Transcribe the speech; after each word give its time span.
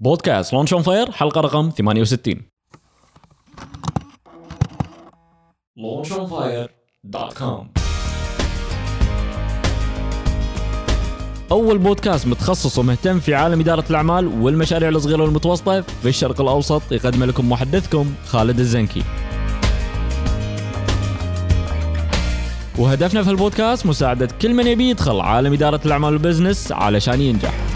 بودكاست 0.00 0.52
Launch 0.52 0.72
on 0.72 0.82
Fire 0.82 1.10
حلقة 1.10 1.40
رقم 1.40 1.70
68 1.70 2.34
launchonfire.com 5.78 7.66
أول 11.52 11.78
بودكاست 11.78 12.26
متخصص 12.26 12.78
ومهتم 12.78 13.20
في 13.20 13.34
عالم 13.34 13.60
إدارة 13.60 13.84
الأعمال 13.90 14.26
والمشاريع 14.26 14.88
الصغيرة 14.88 15.22
والمتوسطة 15.22 15.80
في 15.80 16.08
الشرق 16.08 16.40
الأوسط 16.40 16.92
يقدم 16.92 17.24
لكم 17.24 17.50
محدثكم 17.50 18.14
خالد 18.26 18.58
الزنكي. 18.58 19.02
وهدفنا 22.78 23.22
في 23.22 23.30
البودكاست 23.30 23.86
مساعدة 23.86 24.28
كل 24.42 24.54
من 24.54 24.66
يبي 24.66 24.90
يدخل 24.90 25.20
عالم 25.20 25.52
إدارة 25.52 25.80
الأعمال 25.86 26.12
وال 26.12 26.24
business 26.24 26.72
علشان 26.72 27.20
ينجح. 27.20 27.67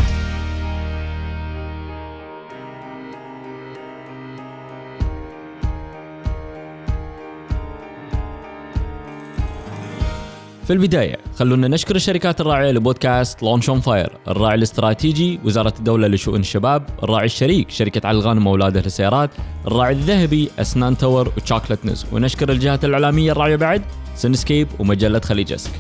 في 10.72 10.76
البداية 10.76 11.17
خلونا 11.36 11.68
نشكر 11.68 11.96
الشركات 11.96 12.40
الراعية 12.40 12.71
لبودكاست 12.71 13.43
Launch 13.43 13.68
on 13.68 13.80
Fire 13.80 14.12
الراعي 14.29 14.54
الاستراتيجي 14.54 15.40
وزارة 15.44 15.75
الدولة 15.79 16.08
لشؤون 16.08 16.40
الشباب 16.40 16.86
الراعي 17.03 17.26
الشريك 17.26 17.71
شركة 17.71 18.08
علي 18.08 18.18
الغانم 18.18 18.46
وأولاده 18.46 18.80
للسيارات 18.80 19.30
الراعي 19.66 19.93
الذهبي 19.93 20.50
أسنان 20.58 20.96
تاور 20.96 21.32
و 21.36 21.86
Chocolateness. 21.86 22.07
ونشكر 22.13 22.53
الجهات 22.53 22.85
الإعلامية 22.85 23.32
الراعية 23.32 23.57
بعد 23.57 23.82
سنسكيب 24.14 24.68
ومجلة 24.79 25.21
Khaleejesque. 25.21 25.71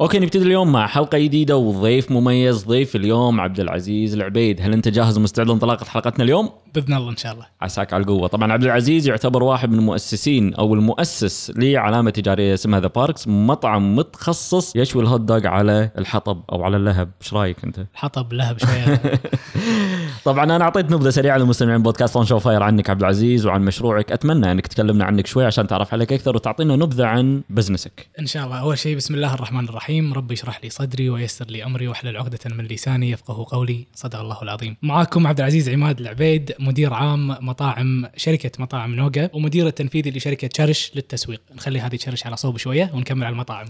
أوكي 0.00 0.18
نبتدي 0.18 0.44
اليوم 0.44 0.72
مع 0.72 0.86
حلقة 0.86 1.18
جديدة 1.18 1.56
وضيف 1.56 2.10
مميز 2.10 2.64
ضيف 2.64 2.96
اليوم 2.96 3.40
عبد 3.40 3.60
العزيز 3.60 4.14
العبيد. 4.14 4.60
هل 4.60 4.72
أنت 4.72 4.88
جاهز 4.88 5.18
ومستعد 5.18 5.46
لانطلاقة 5.46 5.84
حلقتنا 5.84 6.24
اليوم؟ 6.24 6.50
بإذن 6.74 6.94
الله 6.94 7.10
إن 7.10 7.16
شاء 7.16 7.32
الله. 7.32 7.46
عساك 7.60 7.92
على 7.92 8.00
القوة. 8.00 8.28
طبعا 8.28 8.52
عبد 8.52 8.64
العزيز 8.64 9.08
يعتبر 9.08 9.42
واحد 9.42 9.70
من 9.70 9.78
المؤسسين 9.78 10.54
أو 10.54 10.74
المؤسس 10.74 11.52
لعلامة 11.56 12.10
تجارية 12.10 12.54
اسمها 12.54 12.80
The 12.80 12.86
Barks 12.86 13.28
مطعم 13.28 13.96
متخصص 13.96 14.76
يشوي 14.76 15.02
ال 15.02 15.06
hot 15.06 15.20
dog 15.20 15.46
على 15.46 15.90
الحطب 15.98 16.42
أو 16.52 16.62
على 16.62 16.76
اللهب. 16.76 17.10
إيش 17.22 17.34
رأيك 17.34 17.64
أنت؟ 17.64 17.86
الحطب 17.94 18.32
لهب 18.32 18.58
شوية. 18.58 19.00
طبعا 20.24 20.44
أنا 20.44 20.64
أعطيت 20.64 20.90
نبذة 20.90 21.10
سريعة 21.10 21.38
للمستمعين 21.38 21.82
بودكاست 21.82 22.16
Launch 22.16 22.26
on 22.26 22.38
Fire 22.38 22.62
عنك 22.62 22.90
عبد 22.90 23.00
العزيز 23.00 23.46
وعن 23.46 23.64
مشروعك. 23.64 24.12
أتمنى 24.12 24.52
أنك 24.52 24.66
تكلمنا 24.66 25.04
عنك 25.04 25.26
شوي 25.26 25.44
عشان 25.44 25.66
تعرف 25.66 25.92
عليك 25.92 26.12
أكثر 26.12 26.36
وتعطينا 26.36 26.76
نبذة 26.76 27.06
عن 27.06 27.42
business 27.50 28.00
ك 28.00 28.06
إن 28.20 28.26
شاء 28.26 28.44
الله. 28.44 28.60
أول 28.60 28.78
شيء 28.78 28.96
بسم 28.96 29.14
الله 29.14 29.34
الرحمن 29.34 29.64
الرحيم. 29.68 30.14
ربي 30.14 30.34
اشرح 30.34 30.60
لي 30.64 30.70
صدري 30.70 31.10
ويسر 31.10 31.46
لي 31.46 31.64
أمري 31.64 31.88
واحلل 31.88 32.16
عقدة 32.16 32.38
من 32.46 32.64
لساني 32.64 33.10
يفقه 33.10 33.46
قولي. 33.48 33.84
صدق 33.94 34.18
الله 34.18 34.42
العظيم. 34.42 34.76
معاكم 34.82 35.26
عبد 35.26 35.40
العزيز 35.40 35.68
عماد 35.68 36.00
العبيد 36.00 36.52
مدير 36.60 36.94
عام 36.94 37.28
مطاعم 37.28 38.06
شركة 38.16 38.50
مطاعم 38.58 38.94
نوغا 38.94 39.30
ومدير 39.32 39.66
التنفيذي 39.66 40.10
لشركة 40.10 40.48
شرش 40.56 40.92
للتسويق. 40.94 41.40
نخلي 41.56 41.80
هذه 41.80 41.96
شرش 41.96 42.26
على 42.26 42.36
صوب 42.36 42.56
شوية 42.56 42.90
ونكمل 42.94 43.24
على 43.24 43.32
المطاعم. 43.32 43.66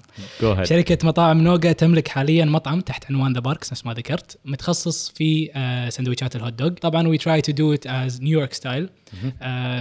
شركة 0.62 0.98
مطاعم 1.06 1.40
نوغا 1.40 1.72
تملك 1.72 2.08
حاليا 2.08 2.44
مطعم 2.44 2.80
تحت 2.80 3.04
عنوان 3.10 3.32
The 3.32 3.40
Barks 3.40 3.72
نفس 3.72 3.86
ما 3.86 3.94
ذكرت 3.94 4.38
متخصص 4.44 5.12
في 5.16 5.50
آه، 5.56 5.88
سندويشات 5.88 6.36
ال 6.38 6.42
hot 6.42 6.52
dog. 6.52 6.68
طبعا 6.68 7.08
we 7.08 7.18
try 7.18 7.40
to 7.40 7.52
do 7.52 7.74
it 7.74 7.86
as 7.86 8.22
New 8.22 8.35
York 8.35 8.52
style 8.52 8.90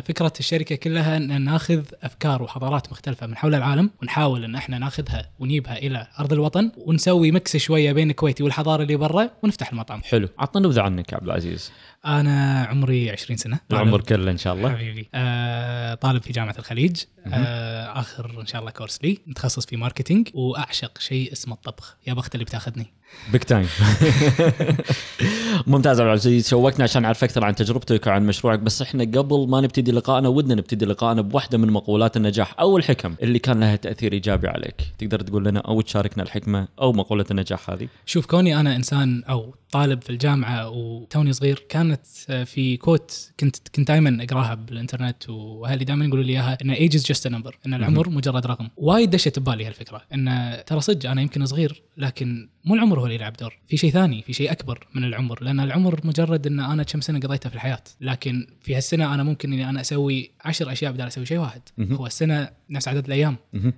فكرة 0.05 0.33
الشركة 0.39 0.75
كلها 0.75 1.17
إن 1.17 1.41
ناخذ 1.41 1.83
أفكار 2.03 2.43
وحضارات 2.43 2.91
مختلفة 2.91 3.27
من 3.27 3.37
حول 3.37 3.55
العالم 3.55 3.89
ونحاول 4.01 4.43
إن 4.43 4.55
إحنا 4.55 4.77
ناخذها 4.77 5.31
ونجيبها 5.39 5.77
إلى 5.77 6.07
أرض 6.19 6.33
الوطن 6.33 6.71
ونسوي 6.77 7.31
mix 7.31 7.57
شوية 7.57 7.91
بين 7.91 8.09
الكويتي 8.09 8.43
والحضارة 8.43 8.83
اللي 8.83 8.95
برا 8.95 9.29
ونفتح 9.43 9.71
المطعم. 9.71 10.01
حلو. 10.03 10.29
عطنا 10.39 10.67
نبذة 10.67 10.81
عنك 10.81 11.11
يا 11.11 11.17
عبد 11.17 11.25
العزيز. 11.25 11.71
أنا 12.05 12.63
عمري 12.63 13.11
20 13.11 13.37
سنة. 13.37 13.59
العمر 13.71 14.01
كله 14.01 14.31
إن 14.31 14.37
شاء 14.37 14.53
الله. 14.53 14.75
حبيبي. 14.75 15.09
آه 15.15 15.93
طالب 15.93 16.21
في 16.21 16.33
جامعة 16.33 16.55
الخليج. 16.59 17.03
آه 17.27 17.99
آخر 17.99 18.41
إن 18.41 18.45
شاء 18.45 18.61
الله 18.61 18.71
course 18.71 18.99
لي. 19.03 19.17
متخصص 19.27 19.65
في 19.65 19.77
marketing 19.77 20.29
وأعشق 20.33 20.99
شيء 20.99 21.31
اسمه 21.31 21.53
الطبخ. 21.53 21.97
يا 22.07 22.13
بخت 22.13 22.35
اللي 22.35 22.45
بتاخذني. 22.45 22.93
big 23.31 23.41
time 23.41 23.67
ممتاز 25.67 25.99
عبد 25.99 26.07
العزيز 26.07 26.49
شوقنا 26.49 26.83
عشان 26.83 27.01
نعرف 27.01 27.23
أكثر 27.23 27.45
عن 27.45 27.55
تجربتك 27.55 28.07
وعن 28.07 28.25
مشروعك 28.25 28.59
بس 28.59 28.81
إحنا 28.81 29.03
قبل 29.03 29.47
ما 29.49 29.61
نبتدي 29.61 29.91
لقائنا 29.91 30.27
ودنا 30.27 30.55
نبتدي 30.55 30.85
لقائنا 30.85 31.21
بواحده 31.21 31.57
من 31.57 31.71
مقولات 31.71 32.17
النجاح. 32.17 32.55
أو 32.59 32.77
الحكم 32.77 33.15
اللي 33.21 33.39
كان 33.39 33.59
لها 33.59 33.75
تأثير 33.75 34.13
إيجابي 34.13 34.47
عليك 34.47 34.75
تقدر 34.97 35.19
تقول 35.19 35.45
لنا 35.45 35.59
أو 35.59 35.81
تشاركنا 35.81 36.23
الحكمة 36.23 36.67
أو 36.81 36.93
مقولة 36.93 37.25
النجاح 37.31 37.69
هذه؟ 37.69 37.87
شوف 38.05 38.25
كوني 38.25 38.59
أنا 38.59 38.75
إنسان 38.75 39.23
أو 39.23 39.55
طالب 39.71 40.01
في 40.01 40.09
الجامعة 40.09 40.69
وتوني 40.69 41.33
صغير 41.33 41.65
كانت 41.69 42.01
آه، 42.29 42.43
في 42.43 42.77
quote 42.77 43.31
كنت 43.39 43.55
كنت 43.75 43.87
دائما 43.87 44.23
أقراها 44.23 44.53
بالإنترنت 44.55 45.29
وأهلي 45.29 45.85
دائما 45.85 46.05
يقولوا 46.05 46.23
لي 46.23 46.33
إياها 46.33 46.57
إن 46.61 46.69
age 46.69 46.95
is 46.95 47.05
just 47.05 47.27
number 47.27 47.57
إن 47.65 47.73
العمر 47.73 48.09
مجرد 48.09 48.47
رقم. 48.47 48.69
وايد 48.77 49.09
دشت 49.09 49.39
ببالي 49.39 49.65
هالفكرة 49.65 50.01
إن 50.13 50.57
ترى 50.65 50.81
صدق 50.81 51.09
أنا 51.09 51.21
يمكن 51.21 51.45
صغير 51.45 51.83
لكن 51.97 52.49
مو 52.65 52.75
العمر 52.75 52.96
هو 52.99 53.03
اللي 53.03 53.15
يلعب 53.15 53.33
دور. 53.33 53.57
في 53.67 53.77
شيء 53.77 53.91
ثاني 53.91 54.21
في 54.21 54.33
شيء 54.33 54.51
أكبر 54.51 54.87
من 54.93 55.03
العمر 55.03 55.43
لأن 55.43 55.59
العمر 55.59 55.99
مجرد 56.03 56.47
إن 56.47 56.59
أنا 56.59 56.83
كم 56.83 57.01
سنة 57.01 57.19
قضيتها 57.19 57.49
في 57.49 57.55
الحياة. 57.55 57.83
لكن 58.01 58.47
في 58.61 58.75
هالسنة 58.75 59.13
أنا 59.13 59.23
ممكن 59.23 59.53
إني 59.53 59.69
أنا 59.69 59.81
أسوي 59.81 60.31
عشر 60.45 60.71
أشياء 60.71 60.91
بدل 60.91 61.07
أسوي 61.07 61.25
شيء 61.25 61.37
واحد. 61.37 61.61
هو 61.79 62.05
السنة 62.05 62.49
نفس 62.69 62.87
عدد 62.87 63.05
الأيام. 63.05 63.35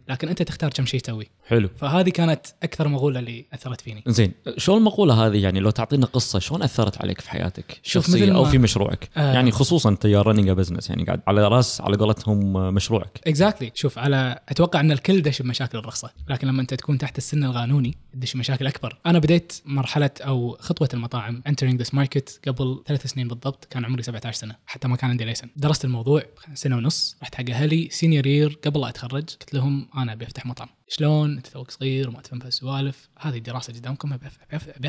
لكن 0.09 0.27
أنت 0.27 0.41
تختار 0.41 0.69
كم 0.69 0.85
شيء 0.85 0.99
تسوي. 0.99 1.27
حلو. 1.47 1.69
فهذه 1.77 2.09
كانت 2.09 2.45
أكثر 2.63 2.87
مقولة 2.87 3.19
اللي 3.19 3.45
أثرت 3.53 3.81
فيني. 3.81 4.03
زين 4.07 4.31
شو 4.57 4.77
المقولة 4.77 5.27
هذه 5.27 5.43
يعني 5.43 5.59
لو 5.59 5.69
تعطينا 5.69 6.05
قصة 6.05 6.39
شلون 6.39 6.63
أثرت 6.63 7.01
عليك 7.01 7.21
في 7.21 7.29
حياتك؟ 7.29 7.79
شخصيه 7.83 8.23
مثل 8.25 8.35
أو 8.35 8.45
في 8.45 8.57
مشروعك؟ 8.57 9.09
آه. 9.17 9.33
يعني 9.33 9.51
خصوصا 9.51 9.89
انت 9.89 10.05
you're 10.05 10.21
running 10.21 10.49
business 10.49 10.89
يعني 10.89 11.03
قاعد 11.03 11.21
على 11.27 11.47
رأس 11.47 11.81
على 11.81 11.97
قولتهم 11.97 12.57
آه، 12.57 12.71
مشروعك. 12.71 13.19
exactly 13.27 13.71
شوف 13.75 13.99
على 13.99 14.39
أتوقع 14.49 14.79
إن 14.79 14.91
الكل 14.91 15.21
دش 15.21 15.41
بمشاكل 15.41 15.77
الرخصة. 15.77 16.09
لكن 16.29 16.47
لما 16.47 16.61
أنت 16.61 16.73
تكون 16.73 16.97
تحت 16.97 17.17
السن 17.17 17.43
القانوني 17.43 17.97
تدش 18.13 18.33
بمشاكل 18.33 18.67
أكبر. 18.67 18.97
أنا 19.09 19.19
بديت 19.19 19.53
مرحلة 19.65 20.09
أو 20.21 20.57
خطوة 20.59 20.89
المطاعم 20.93 21.43
entering 21.49 21.83
this 21.83 21.89
market 21.89 22.47
قبل 22.47 22.83
ثلاث 22.87 23.07
سنين 23.07 23.27
بالضبط 23.27 23.65
كان 23.65 23.85
عمري 23.85 24.03
17 24.03 24.39
سنة 24.39 24.55
حتى 24.65 24.87
ما 24.87 24.95
كان 24.95 25.09
عندي 25.09 25.25
license 25.25 25.49
درست 25.55 25.85
الموضوع 25.85 26.23
سنة 26.53 26.77
ونص 26.77 27.17
رحت 27.21 27.35
حق 27.35 27.49
أهلي 27.49 27.89
senior 27.91 28.27
year 28.27 28.59
قبل 28.65 28.81
لا 28.81 28.89
أتخرج 28.89 29.23
قلت 29.29 29.53
لهم 29.53 29.89
أنا 29.97 30.13
أبي 30.13 30.25
أفتح 30.25 30.45
مطعم. 30.45 30.67
شلون؟ 30.87 31.35
أنت 31.37 31.47
توك 31.47 31.71
صغير 31.71 32.09
وما 32.09 32.21
تفهم 32.21 32.39
بهالسوالف 32.39 33.09
هذه 33.19 33.37
دراسه 33.37 33.73
قدامكم 33.73 34.13
أبي 34.13 34.27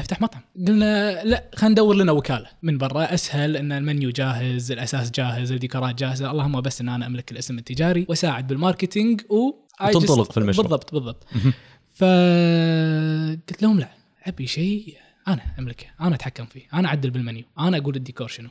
أفتح 0.00 0.20
مطعم. 0.20 0.42
قلنا 0.66 1.24
لا 1.24 1.50
خلينا 1.54 1.72
ندور 1.72 1.94
لنا 1.94 2.12
وكالة. 2.12 2.46
من 2.62 2.78
برا 2.78 3.14
أسهل 3.14 3.56
إن 3.56 3.72
المنيو 3.72 4.10
جاهز 4.10 4.72
الأساس 4.72 5.10
جاهز 5.10 5.52
الديكورات 5.52 5.94
جاهزة. 5.94 6.30
اللهم 6.30 6.60
بس 6.60 6.80
إن 6.80 6.88
أنا 6.88 7.06
أملك 7.06 7.32
الاسم 7.32 7.58
التجاري 7.58 8.06
وأساعد 8.08 8.46
بال 8.46 8.60
marketing 8.60 9.20
و 9.30 9.52
وتنطلق 9.80 10.32
في 10.32 10.38
المشروع. 10.38 10.66
بالضبط 10.66 10.94
بالضبط. 10.94 11.26
فقلت 11.94 13.62
لهم 13.62 13.80
لا. 13.80 13.99
أبي 14.26 14.46
شيء 14.46 14.96
أنا 15.28 15.42
أملكه 15.58 15.86
أنا 16.00 16.14
أتحكم 16.14 16.44
فيه 16.44 16.62
أنا 16.74 16.88
أعدل 16.88 17.10
بالمنيو 17.10 17.44
أنا 17.58 17.76
أقول 17.76 17.96
الديكور 17.96 18.28
شنو. 18.28 18.48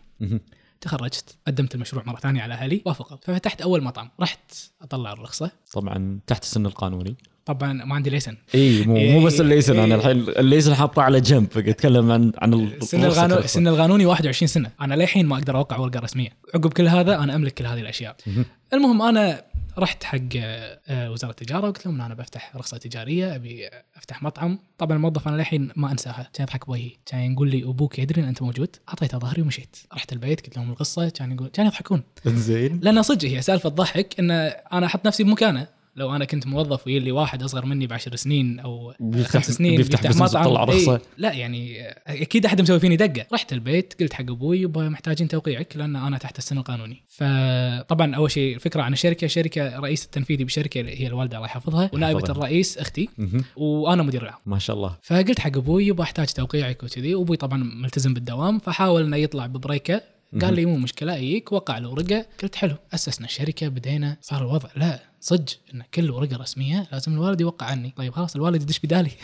تخرجت 0.81 1.37
قدمت 1.47 1.75
المشروع 1.75 2.03
مرة 2.03 2.19
ثانية 2.19 2.41
على 2.41 2.53
أهلي 2.53 2.81
وافقوا. 2.85 3.17
ففتحت 3.21 3.61
أول 3.61 3.83
مطعم 3.83 4.09
رحت 4.19 4.53
أطلع 4.81 5.13
الرخصة. 5.13 5.51
طبعا 5.73 6.19
تحت 6.27 6.43
السن 6.43 6.65
القانوني. 6.65 7.15
طبعا 7.45 7.73
ما 7.73 7.95
عندي 7.95 8.09
license. 8.09 8.37
إي 8.55 8.85
مو 8.85 8.95
مو 8.95 9.25
بس 9.25 9.41
ال 9.41 9.46
license 9.46 9.79
أنا 9.79 9.95
الحين 9.95 10.17
ال 10.19 10.26
license 10.26 10.75
حاطه 10.75 11.01
على 11.01 11.21
جنب 11.21 11.47
أتكلم 11.57 12.11
عن 12.11 12.31
عن 12.37 12.53
السن 12.53 13.03
القانوني. 13.03 13.43
السن 13.43 13.67
القانوني 13.67 14.05
21 14.05 14.47
سنة. 14.47 14.71
أنا 14.81 14.95
للحين 14.95 15.25
ما 15.25 15.37
أقدر 15.37 15.57
أوقع 15.57 15.77
ورقة 15.77 15.99
رسمية. 15.99 16.29
عقب 16.55 16.73
كل 16.73 16.87
هذا 16.87 17.17
أنا 17.19 17.35
أملك 17.35 17.53
كل 17.53 17.65
هذه 17.65 17.79
الأشياء. 17.79 18.15
مهم. 18.27 18.45
المهم 18.73 19.01
أنا 19.01 19.43
رحت 19.77 20.03
حق 20.03 20.19
آه، 20.35 21.11
وزارة 21.11 21.31
التجارة 21.31 21.67
وقلت 21.67 21.85
لهم 21.85 22.01
أنا 22.01 22.13
بفتح 22.13 22.55
رخصة 22.55 22.77
تجارية 22.77 23.35
أبي 23.35 23.69
أفتح 23.95 24.23
مطعم. 24.23 24.59
طبعا 24.77 24.97
الموظف 24.97 25.27
أنا 25.27 25.35
للحين 25.35 25.71
ما 25.75 25.91
أنساها. 25.91 26.29
كان 26.33 26.43
يضحك 26.43 26.67
بوجهي. 26.67 26.91
كان 27.05 27.33
يقول 27.33 27.49
لي 27.49 27.63
أبوك 27.63 27.99
يدري 27.99 28.21
إن 28.21 28.27
أنت 28.27 28.41
موجود. 28.41 28.75
أعطيته 28.89 29.17
ظهري 29.17 29.41
ومشيت. 29.41 29.77
رحت 29.93 30.13
البيت 30.13 30.41
قلت 30.41 30.57
لهم 30.57 30.71
القصة. 30.71 31.09
كان 31.09 31.31
يقول 31.31 31.47
كان 31.47 31.65
يضحكون. 31.65 32.03
زين 32.25 32.79
لأن 32.83 33.01
صدق 33.01 33.27
هي 33.27 33.41
سالفة 33.41 33.69
ضحك 33.69 34.19
إن 34.19 34.31
أنا 34.31 34.85
أحط 34.85 35.07
نفسي 35.07 35.23
بمكانه. 35.23 35.67
لو 35.95 36.15
أنا 36.15 36.25
كنت 36.25 36.47
موظف 36.47 36.87
ويجي 36.87 36.99
لي 36.99 37.11
واحد 37.11 37.43
أصغر 37.43 37.65
مني 37.65 37.87
بعشر 37.87 38.15
سنين 38.15 38.59
أو 38.59 38.93
بيفتح- 38.99 39.29
خمس 39.31 39.51
سنين 39.51 39.77
بيفتح 39.77 40.07
بزنس 40.07 40.35
ويطلع 40.35 40.63
رخصة. 40.63 40.93
إيه 40.95 41.01
لا 41.17 41.33
يعني 41.33 41.87
أكيد 42.07 42.45
أحد 42.45 42.61
مسوي 42.61 42.79
فيني 42.79 42.95
دقة. 42.95 43.25
رحت 43.33 43.53
البيت 43.53 43.93
قلت 43.99 44.13
حق 44.13 44.21
أبوي 44.29 44.61
يبا 44.61 44.89
محتاجين 44.89 45.27
توقيعك 45.27 45.77
لأن 45.77 45.95
أنا 45.95 46.17
تحت 46.17 46.37
السن 46.37 46.57
القانوني. 46.57 47.03
فطبعا 47.07 48.15
أول 48.15 48.31
شيء 48.31 48.55
الفكرة 48.55 48.81
عن 48.81 48.93
الشركة 48.93 49.27
شركة 49.27 49.79
رئيس 49.79 50.05
التنفيذي 50.05 50.43
بشركة 50.43 50.81
هي 50.81 51.07
الوالدة 51.07 51.37
الله 51.37 51.47
يحفظها 51.47 51.89
ونائبة. 51.93 52.23
الرئيس 52.29 52.77
أختي. 52.77 53.09
وأنا 53.55 54.03
مدير 54.03 54.23
العام. 54.23 54.39
ما 54.45 54.59
شاء 54.59 54.75
الله. 54.75 54.95
فقلت 55.03 55.39
حق 55.39 55.57
أبوي 55.57 55.87
يبا 55.87 56.03
أحتاج 56.03 56.27
توقيعك 56.27 56.83
وكذي. 56.83 57.15
وابوي 57.15 57.37
طبعا 57.37 57.57
ملتزم 57.63 58.13
بالدوام 58.13 58.59
فحاول 58.59 59.03
إنه 59.03 59.17
يطلع 59.17 59.45
ببريكة. 59.45 60.01
قال 60.41 60.53
لي 60.53 60.65
مو 60.65 60.77
مشكلة 60.77 61.15
يجيك 61.15 61.51
وقع 61.51 61.77
الورقة. 61.77 62.25
قلت 62.43 62.55
حلو 62.55 62.75
أسسنا 62.93 63.27
الشركة 63.27 63.67
بدينا 63.67 64.17
صار 64.21 64.41
الوضع. 64.41 64.69
لا 64.75 64.99
صدق 65.21 65.57
إن 65.73 65.83
كل 65.93 66.11
ورقة 66.11 66.37
رسمية 66.37 66.87
لازم 66.91 67.13
الوالد 67.13 67.41
يوقع 67.41 67.65
عني. 67.65 67.93
طيب 67.97 68.13
خلاص 68.13 68.35
الوالد 68.35 68.61
يدش 68.61 68.79
بدالي. 68.79 69.11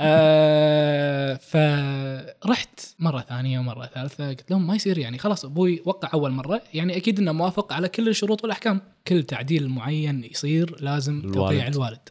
آه 0.00 1.34
فرحت 1.34 2.80
مرة 2.98 3.20
ثانية 3.28 3.58
ومرة 3.58 3.86
ثالثة. 3.94 4.28
قلت 4.28 4.50
لهم 4.50 4.66
ما 4.66 4.74
يصير 4.74 4.98
يعني. 4.98 5.18
خلاص 5.18 5.44
أبوي 5.44 5.82
وقع 5.84 6.10
أول 6.14 6.30
مرة. 6.30 6.62
يعني 6.74 6.96
أكيد 6.96 7.18
إنه 7.18 7.32
موافق 7.32 7.72
على 7.72 7.88
كل 7.88 8.08
الشروط 8.08 8.42
والأحكام. 8.42 8.80
كل 9.08 9.22
تعديل 9.22 9.68
معين 9.68 10.24
يصير 10.24 10.76
لازم 10.80 11.18
الوالد. 11.18 11.34
توقيع 11.34 11.66
الوالد 11.66 12.08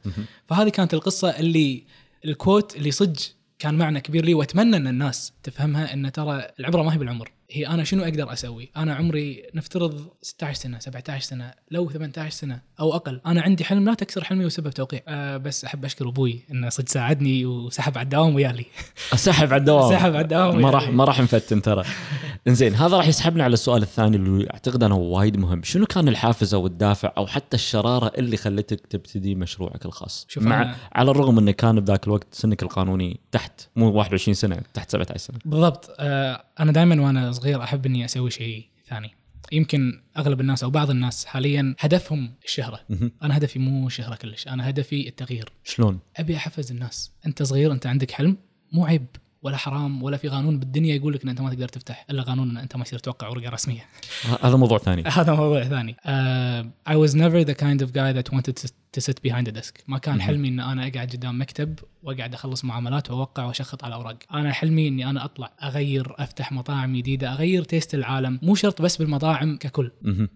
فهذه 0.48 0.70
كانت 0.70 0.94
القصة 0.94 1.30
اللي 1.30 1.84
الكوت 2.26 2.76
اللي 2.76 2.92
صدق 2.92 3.22
كان 3.60 3.76
معنى 3.76 4.02
كبير 4.02 4.26
لي. 4.26 4.34
وأتمنى 4.34 4.78
إن 4.78 4.88
الناس 4.88 5.34
تفهمها 5.44 5.94
إن 5.94 6.12
ترى 6.12 6.48
العبرة 6.60 6.84
ما 6.84 6.94
هي 6.94 6.98
بالعمر. 6.98 7.32
هي 7.52 7.68
أنا 7.68 7.84
شنو 7.84 8.04
أقدر 8.04 8.34
أسوي؟ 8.34 8.70
أنا 8.78 8.96
عمري 8.96 9.44
نفترض 9.56 10.08
16 10.22 10.54
سنة 10.62 10.80
17 10.80 11.24
سنة 11.26 11.52
لو 11.72 11.90
18 11.90 12.30
سنة 12.36 12.60
أو 12.80 12.96
أقل. 12.96 13.22
أنا 13.26 13.42
عندي 13.42 13.64
حلم 13.64 13.86
لا 13.86 13.94
تكسر 13.94 14.24
حلمي 14.24 14.46
وسبب 14.46 14.70
توقيع. 14.70 15.00
أه 15.08 15.38
بس 15.38 15.66
أحب 15.66 15.86
أشكر 15.86 16.08
أبوي 16.10 16.40
إنه 16.52 16.70
صدق 16.70 16.90
ساعدني 16.90 17.46
وسحب 17.46 17.98
على 17.98 18.06
الدوام 18.06 18.36
ويالي. 18.36 18.66
سحب 19.16 19.48
على 19.54 19.60
الدوام. 19.60 19.90
سحب 19.92 20.12
على 20.16 20.22
الدوام 20.22 20.62
ما 20.62 20.70
راح. 20.70 20.90
ما 20.90 21.04
راح 21.04 21.20
نفتن 21.22 21.62
ترى. 21.62 21.84
إنزين 22.48 22.76
هذا 22.76 22.98
راح 22.98 23.08
يسحبنا 23.08 23.44
على 23.44 23.54
السؤال 23.54 23.82
الثاني 23.82 24.18
اللي 24.18 24.48
أعتقد 24.54 24.84
أنه 24.84 24.96
وايد 24.96 25.38
مهم. 25.38 25.64
شنو 25.64 25.86
كان 25.86 26.08
الحافز 26.08 26.54
أو 26.54 26.66
الدافع 26.68 27.14
أو 27.18 27.28
حتى 27.28 27.56
الشرارة 27.56 28.12
اللي 28.18 28.38
خلتك 28.38 28.80
تبتدي 28.88 29.36
مشروعك 29.36 29.86
الخاص؟ 29.86 30.26
شوف 30.30 30.44
مع 30.44 30.64
أنا- 30.74 30.76
على 30.94 31.12
الرغم 31.12 31.38
إنه 31.38 31.52
كان 31.52 31.80
بذاك 31.80 32.08
الوقت 32.08 32.28
سنك 32.32 32.64
القانوني 32.64 33.20
تحت 33.32 33.62
مو 33.76 33.92
21 33.92 34.34
سنة 34.34 34.62
تحت 34.74 34.92
17 34.92 35.18
سنة. 35.18 35.38
بالضبط. 35.46 35.96
آه، 36.00 36.44
أنا 36.60 36.72
دائما 36.72 37.02
وأنا 37.02 37.32
صغير 37.36 37.64
أحب 37.64 37.86
إني 37.86 38.06
أسوي 38.06 38.32
شيء 38.32 38.66
ثاني. 38.88 39.12
يمكن 39.52 40.02
أغلب 40.18 40.42
الناس 40.42 40.64
أو 40.64 40.70
بعض 40.70 40.90
الناس 40.90 41.26
حاليا 41.26 41.76
هدفهم 41.80 42.34
الشهرة. 42.46 42.80
أنا 43.24 43.38
هدفي 43.38 43.60
مو 43.60 43.90
شهرة 43.90 44.16
كلش 44.16 44.48
أنا 44.48 44.70
هدفي 44.70 45.08
التغيير. 45.08 45.50
شلون؟ 45.64 46.00
أبي 46.18 46.36
أحفز 46.36 46.72
الناس. 46.72 47.12
أنت 47.26 47.44
صغير 47.44 47.72
أنت 47.72 47.88
عندك 47.88 48.12
حلم؟ 48.12 48.38
مو 48.72 48.86
عيب. 48.86 49.06
ولا 49.46 49.58
حرام 49.58 50.04
ولا 50.04 50.18
في 50.18 50.30
قانون 50.30 50.60
بالدنيا 50.60 50.96
يقول 50.96 51.14
لك 51.14 51.24
إن 51.24 51.30
أنت 51.30 51.42
ما 51.42 51.50
تقدر 51.50 51.68
تفتح 51.68 52.06
إلا 52.10 52.24
قانون 52.24 52.50
إن 52.50 52.58
أنت 52.58 52.76
ما 52.76 52.82
يصير 52.82 53.00
توقع 53.00 53.28
ورقة 53.28 53.50
رسمية. 53.50 53.86
هذا 54.42 54.56
موضوع 54.56 54.78
ثاني. 54.78 55.04
هذا 55.18 55.34
موضوع 55.34 55.64
ثاني. 55.64 55.96
uh, 55.96 56.92
I 56.92 56.96
was 56.96 57.16
never 57.16 57.44
the 57.44 57.56
kind 57.56 57.82
of 57.82 57.94
guy 57.94 58.12
that 58.14 58.34
wanted 58.34 58.56
to, 58.56 58.68
to 58.96 59.02
sit 59.02 59.22
behind 59.22 59.48
a 59.48 59.52
desk. 59.52 59.84
ما 59.88 59.98
كان 59.98 60.22
حلمي 60.22 60.48
إن 60.48 60.60
أنا 60.60 60.88
أقعد 60.88 61.12
قدام 61.12 61.42
مكتب 61.42 61.80
وأقعد 62.04 62.34
أخلص 62.34 62.66
معاملات 62.66 63.12
وأوقع 63.12 63.46
وأشخط 63.46 63.84
على 63.84 63.96
أوراق. 63.96 64.16
أنا 64.34 64.52
حلمي 64.52 64.88
إني 64.88 65.10
أنا 65.10 65.26
أطلع 65.26 65.52
أغير 65.64 66.16
أفتح 66.18 66.52
مطاعم 66.52 66.96
جديدة 66.98 67.34
أغير 67.34 67.64
تيست 67.64 67.96
العالم. 67.96 68.40
مو 68.42 68.56
شرط 68.56 68.82
بس 68.82 68.98
بالمطاعم 68.98 69.58
ككل. 69.58 69.92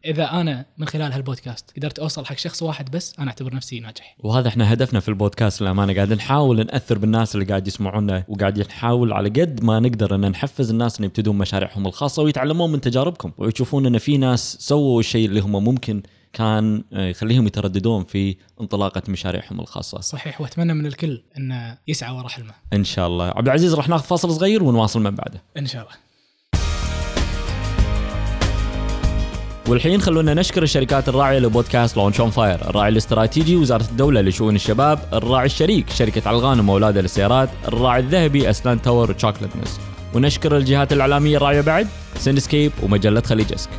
إذا 0.05 0.31
أنا 0.31 0.65
من 0.77 0.87
خلال 0.87 1.13
هالبودكاست 1.13 1.77
قدرت 1.77 1.99
أوصل 1.99 2.25
حق 2.25 2.37
شخص 2.37 2.63
واحد 2.63 2.91
بس 2.91 3.13
أنا 3.19 3.27
أعتبر 3.27 3.55
نفسي 3.55 3.79
ناجح. 3.79 4.15
وهذا 4.19 4.47
إحنا 4.47 4.73
هدفنا 4.73 4.99
في 4.99 5.09
البودكاست 5.09 5.61
للأمانة. 5.61 5.93
قاعد 5.93 6.13
نحاول 6.13 6.65
نأثر 6.65 6.97
بالناس 6.97 7.35
اللي 7.35 7.45
قاعد 7.45 7.67
يسمعونا 7.67 8.23
وقاعد 8.27 8.59
نحاول 8.59 8.98
على 9.13 9.29
قد 9.29 9.63
ما 9.63 9.79
نقدر 9.79 10.15
أن 10.15 10.31
نحفز 10.31 10.69
الناس 10.69 10.99
أن 10.99 11.05
يبتدون 11.05 11.37
مشاريعهم 11.37 11.87
الخاصة 11.87 12.23
ويتعلمون 12.23 12.71
من 12.71 12.81
تجاربكم. 12.81 13.31
ويشوفون 13.37 13.85
أن 13.85 13.97
في 13.97 14.17
ناس 14.17 14.57
سووا 14.59 14.99
الشيء 14.99 15.25
اللي 15.25 15.39
هم 15.39 15.63
ممكن 15.63 16.01
كان 16.33 16.83
آه، 16.93 17.07
يخليهم 17.07 17.47
يترددون 17.47 18.03
في 18.03 18.35
انطلاقة 18.61 19.01
مشاريعهم 19.07 19.59
الخاصة. 19.59 20.01
صحيح 20.01 20.41
وأتمنى 20.41 20.73
من 20.73 20.85
الكل 20.85 21.21
انه 21.37 21.77
يسعى 21.87 22.15
ورا 22.15 22.27
حلمه. 22.27 22.53
إن 22.73 22.83
شاء 22.83 23.07
الله. 23.07 23.25
عبد 23.25 23.47
العزيز 23.47 23.73
راح 23.73 23.89
ناخذ 23.89 24.03
فاصل 24.03 24.31
صغير 24.31 24.63
ونواصل 24.63 25.01
من 25.01 25.15
بعده. 25.15 25.41
إن 25.57 25.65
شاء 25.65 25.81
الله. 25.81 26.08
والحين 29.69 30.01
خلونا 30.01 30.33
نشكر 30.33 30.63
الشركات 30.63 31.09
الراعية 31.09 31.39
لبودكاست 31.39 31.97
Launch 31.97 32.19
on 32.19 32.29
Fire، 32.29 32.69
الراعي 32.69 32.89
الاستراتيجي 32.89 33.55
وزارة 33.55 33.83
الدولة 33.91 34.21
لشؤون 34.21 34.55
الشباب، 34.55 34.99
الراعي 35.13 35.45
الشريك 35.45 35.89
شركة 35.89 36.29
علي 36.29 36.42
الغانم 36.42 36.59
وأولاده 36.59 37.01
للسيارات، 37.01 37.49
الراعي 37.67 37.99
الذهبي 37.99 38.49
أسنان 38.49 38.81
Tower 38.81 39.11
و 39.11 39.14
Chocolateness. 39.14 39.49
ونشكر 40.13 40.57
الجهات 40.57 40.93
الإعلامية 40.93 41.37
الراعية 41.37 41.61
بعد 41.61 41.87
Cinescape 42.15 42.71
ومجلة 42.83 43.21
Khaleejesque. 43.21 43.69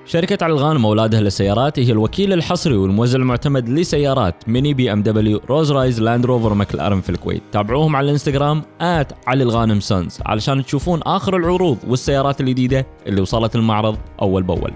شركة 0.09 0.45
علي 0.45 0.62
الغانم 0.62 0.83
وأولاده 0.83 1.21
للسيارات 1.21 1.79
هي 1.79 1.91
الوكيل 1.91 2.33
الحصري 2.33 2.77
والموزع 2.77 3.19
المعتمد 3.19 3.69
لسيارات 3.69 4.35
MINI 4.47 4.73
BMW 4.73 5.03
Rolls-Royce 5.03 6.01
Land 6.01 6.25
Rover 6.25 6.53
McLaren 6.53 7.01
في 7.01 7.09
الكويت. 7.09 7.41
تابعوهم 7.51 7.95
على 7.95 8.05
الإنستغرام 8.05 8.61
at 8.81 9.11
Ali 9.27 9.43
Alghanim 9.43 9.79
Sons 9.79 10.19
علشان 10.25 10.65
تشوفون 10.65 11.01
آخر 11.01 11.37
العروض 11.37 11.77
والسيارات 11.87 12.41
الجديدة 12.41 12.85
اللي 13.07 13.21
وصلت 13.21 13.55
المعرض 13.55 13.97
أول 14.21 14.43
بأول. 14.43 14.73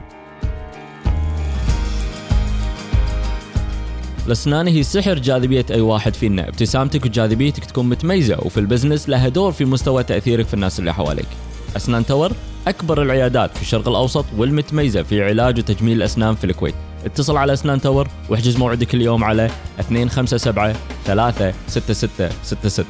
الأسنان 4.27 4.67
هي 4.67 4.83
سحر 4.83 5.19
جاذبية 5.19 5.65
أي 5.71 5.81
واحد 5.81 6.13
فينا. 6.13 6.47
ابتسامتك 6.47 7.05
وجاذبيتك 7.05 7.65
تكون 7.65 7.89
متميزة 7.89 8.37
وفي 8.45 8.59
البزنس 8.59 9.09
لها 9.09 9.29
دور 9.29 9.51
في 9.51 9.65
مستوى 9.65 10.03
تأثيرك 10.03 10.45
في 10.45 10.53
الناس 10.53 10.79
اللي 10.79 10.93
حواليك. 10.93 11.27
أسنان 11.75 12.05
Tower 12.05 12.31
أكبر 12.67 13.01
العيادات 13.01 13.55
في 13.55 13.61
الشرق 13.61 13.87
الأوسط 13.87 14.25
والمتميزة 14.37 15.03
في 15.03 15.23
علاج 15.23 15.59
وتجميل 15.59 15.97
الأسنان 15.97 16.35
في 16.35 16.43
الكويت. 16.43 16.75
اتصل 17.05 17.37
على 17.37 17.53
أسنان 17.53 17.81
Tower 17.81 18.07
واحجز 18.29 18.57
موعدك 18.57 18.93
اليوم 18.93 19.23
على 19.23 19.49
257 19.91 20.75
36666 21.05 22.85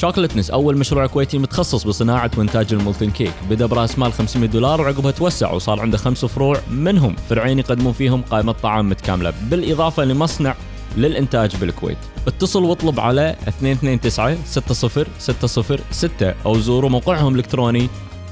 Chocolateness 0.00 0.50
أول 0.50 0.78
مشروع 0.78 1.06
كويتي 1.06 1.38
متخصص 1.38 1.84
بصناعة 1.84 2.30
وإنتاج 2.36 2.72
ال 2.72 2.77
molten 2.77 3.10
cake. 3.10 3.32
بدا 3.50 3.66
برأس 3.66 3.98
مال 3.98 4.12
500 4.12 4.48
دولار 4.48 4.80
وعقبها 4.80 5.10
توسع 5.10 5.52
وصار 5.52 5.80
عنده 5.80 5.98
خمس 5.98 6.24
فروع 6.24 6.60
منهم 6.70 7.16
فرعين 7.30 7.58
يقدمون 7.58 7.92
فيهم 7.92 8.22
قائمة 8.22 8.52
طعام 8.52 8.88
متكاملة. 8.88 9.32
بالإضافة 9.42 10.04
لمصنع 10.04 10.54
للإنتاج 10.96 11.56
بالكويت. 11.56 11.98
اتصل 12.26 12.64
واطلب 12.64 13.00
على 13.00 13.36
229 13.62 14.38
60606 14.46 16.34
أو 16.46 16.58
زوروا 16.58 16.90
موقعهم 16.90 17.32
الإلكتروني 17.32 17.88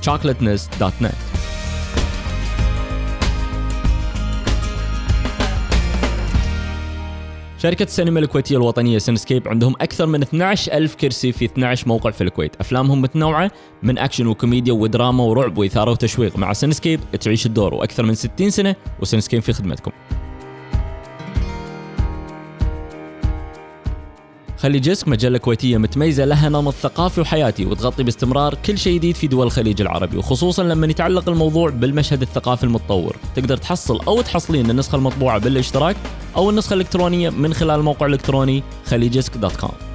chocolateness.net 0.07 1.39
شركة 7.63 7.83
السينما 7.83 8.21
الكويتية 8.21 8.57
الوطنية 8.57 8.99
Cinescape 8.99 9.49
عندهم 9.49 9.75
أكثر 9.81 10.07
من 10.07 10.23
12 10.23 10.73
ألف 10.73 10.95
كرسي 10.95 11.33
في 11.33 11.45
12 11.45 11.89
موقع 11.89 12.11
في 12.11 12.21
الكويت. 12.21 12.57
أفلامهم 12.61 13.03
متنوعة 13.03 13.51
من 13.83 13.99
أكشن 13.99 14.27
وكوميديا 14.27 14.73
ودراما 14.73 15.25
ورعب 15.25 15.59
وإثارة 15.59 15.91
وتشويق. 15.91 16.37
مع 16.37 16.53
Cinescape 16.53 17.01
تعيش 17.21 17.47
الدور 17.47 17.75
وأكثر 17.75 18.03
من 18.03 18.15
60 18.15 18.51
سنة 18.51 18.77
و 19.01 19.05
Cinescape 19.05 19.43
في 19.43 19.53
خدمتكم. 19.53 19.91
Khaleejesque 24.59 25.09
مجلة 25.09 25.39
كويتية 25.39 25.77
متميزة 25.77 26.25
لها 26.25 26.49
نمط 26.49 26.75
ثقافي 26.75 27.21
وحياتي 27.21 27.65
وتغطي 27.65 28.03
باستمرار 28.03 28.55
كل 28.55 28.79
شيء 28.79 28.95
جديد 28.95 29.17
في 29.17 29.27
دول 29.27 29.47
الخليج 29.47 29.81
العربي 29.81 30.17
وخصوصا 30.17 30.63
لما 30.63 30.87
يتعلق 30.87 31.29
الموضوع 31.29 31.71
بالمشهد 31.71 32.23
الثقافي 32.23 32.65
المتطور. 32.65 33.17
تقدر 33.37 33.57
تحصل 33.57 34.01
أو 34.01 34.21
تحصلين 34.21 34.71
النسخة 34.71 34.97
المطبوعة 34.97 35.39
بالاشتراك 35.39 35.97
أو 36.37 36.51
النسخة 36.51 36.75
الإلكترونية 36.75 37.31
من 37.31 37.55
خلال 37.55 37.79
الموقع 37.79 38.07
الإلكتروني 38.07 38.63
Khaleejesque 38.87 39.37
dot 39.37 39.57
com. 39.57 39.88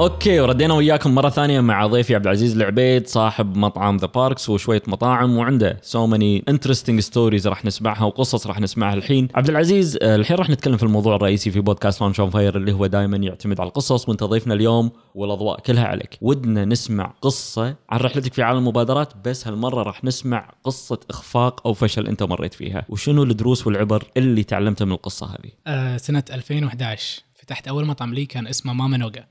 okay 0.00 0.40
وردينا 0.40 0.74
وياكم 0.74 1.14
مرة 1.14 1.28
ثانية 1.28 1.60
مع 1.60 1.86
ضيفي 1.86 2.14
عبد 2.14 2.24
العزيز 2.24 2.56
العبيد 2.56 3.06
صاحب 3.06 3.56
مطعم 3.56 3.96
The 3.96 4.06
Parks 4.06 4.48
وشوية 4.48 4.82
مطاعم 4.86 5.36
وعنده 5.36 5.78
so 5.82 6.06
many 6.06 6.44
interesting 6.48 7.00
stories 7.00 7.48
راح 7.48 7.64
نسمعها 7.64 8.04
وقصص 8.04 8.46
راح 8.46 8.60
نسمعها 8.60 8.94
الحين. 8.94 9.28
عبد 9.34 9.48
العزيز 9.48 9.98
آه، 10.02 10.16
الحين 10.16 10.36
راح 10.36 10.50
نتكلم 10.50 10.76
في 10.76 10.82
الموضوع 10.82 11.16
الرئيسي 11.16 11.50
في 11.50 11.60
بودكاست 11.60 12.02
Launch 12.02 12.20
on 12.20 12.30
Fire 12.30 12.56
اللي 12.56 12.72
هو 12.72 12.86
دائما 12.86 13.16
يعتمد 13.16 13.60
على 13.60 13.68
القصص 13.68 14.08
وانت 14.08 14.24
ضيفنا 14.24 14.54
اليوم 14.54 14.90
والأضواء 15.14 15.60
كلها 15.60 15.84
عليك. 15.84 16.18
ودنا 16.20 16.64
نسمع 16.64 17.14
قصة 17.22 17.76
عن 17.90 18.00
رحلتك 18.00 18.34
في 18.34 18.42
عالم 18.42 18.58
المبادرات 18.58 19.12
بس 19.24 19.46
هالمرة 19.46 19.82
راح 19.82 20.04
نسمع 20.04 20.52
قصة 20.64 21.00
إخفاق 21.10 21.66
أو 21.66 21.74
فشل 21.74 22.06
أنت 22.06 22.22
مريت 22.22 22.54
فيها. 22.54 22.86
وشنو 22.88 23.22
الدروس 23.22 23.66
والعبر 23.66 24.04
اللي 24.16 24.42
تعلمتها 24.42 24.84
من 24.84 24.92
القصة 24.92 25.26
هذه؟ 25.26 25.50
آه 25.66 25.96
سنة 25.96 26.24
2011 26.32 27.22
في 27.29 27.29
فتحت 27.50 27.68
أول 27.68 27.84
مطعم 27.84 28.14
لي 28.14 28.26
كان 28.26 28.46
اسمه 28.46 28.72
ماما 28.72 28.96
نوغا. 28.96 29.26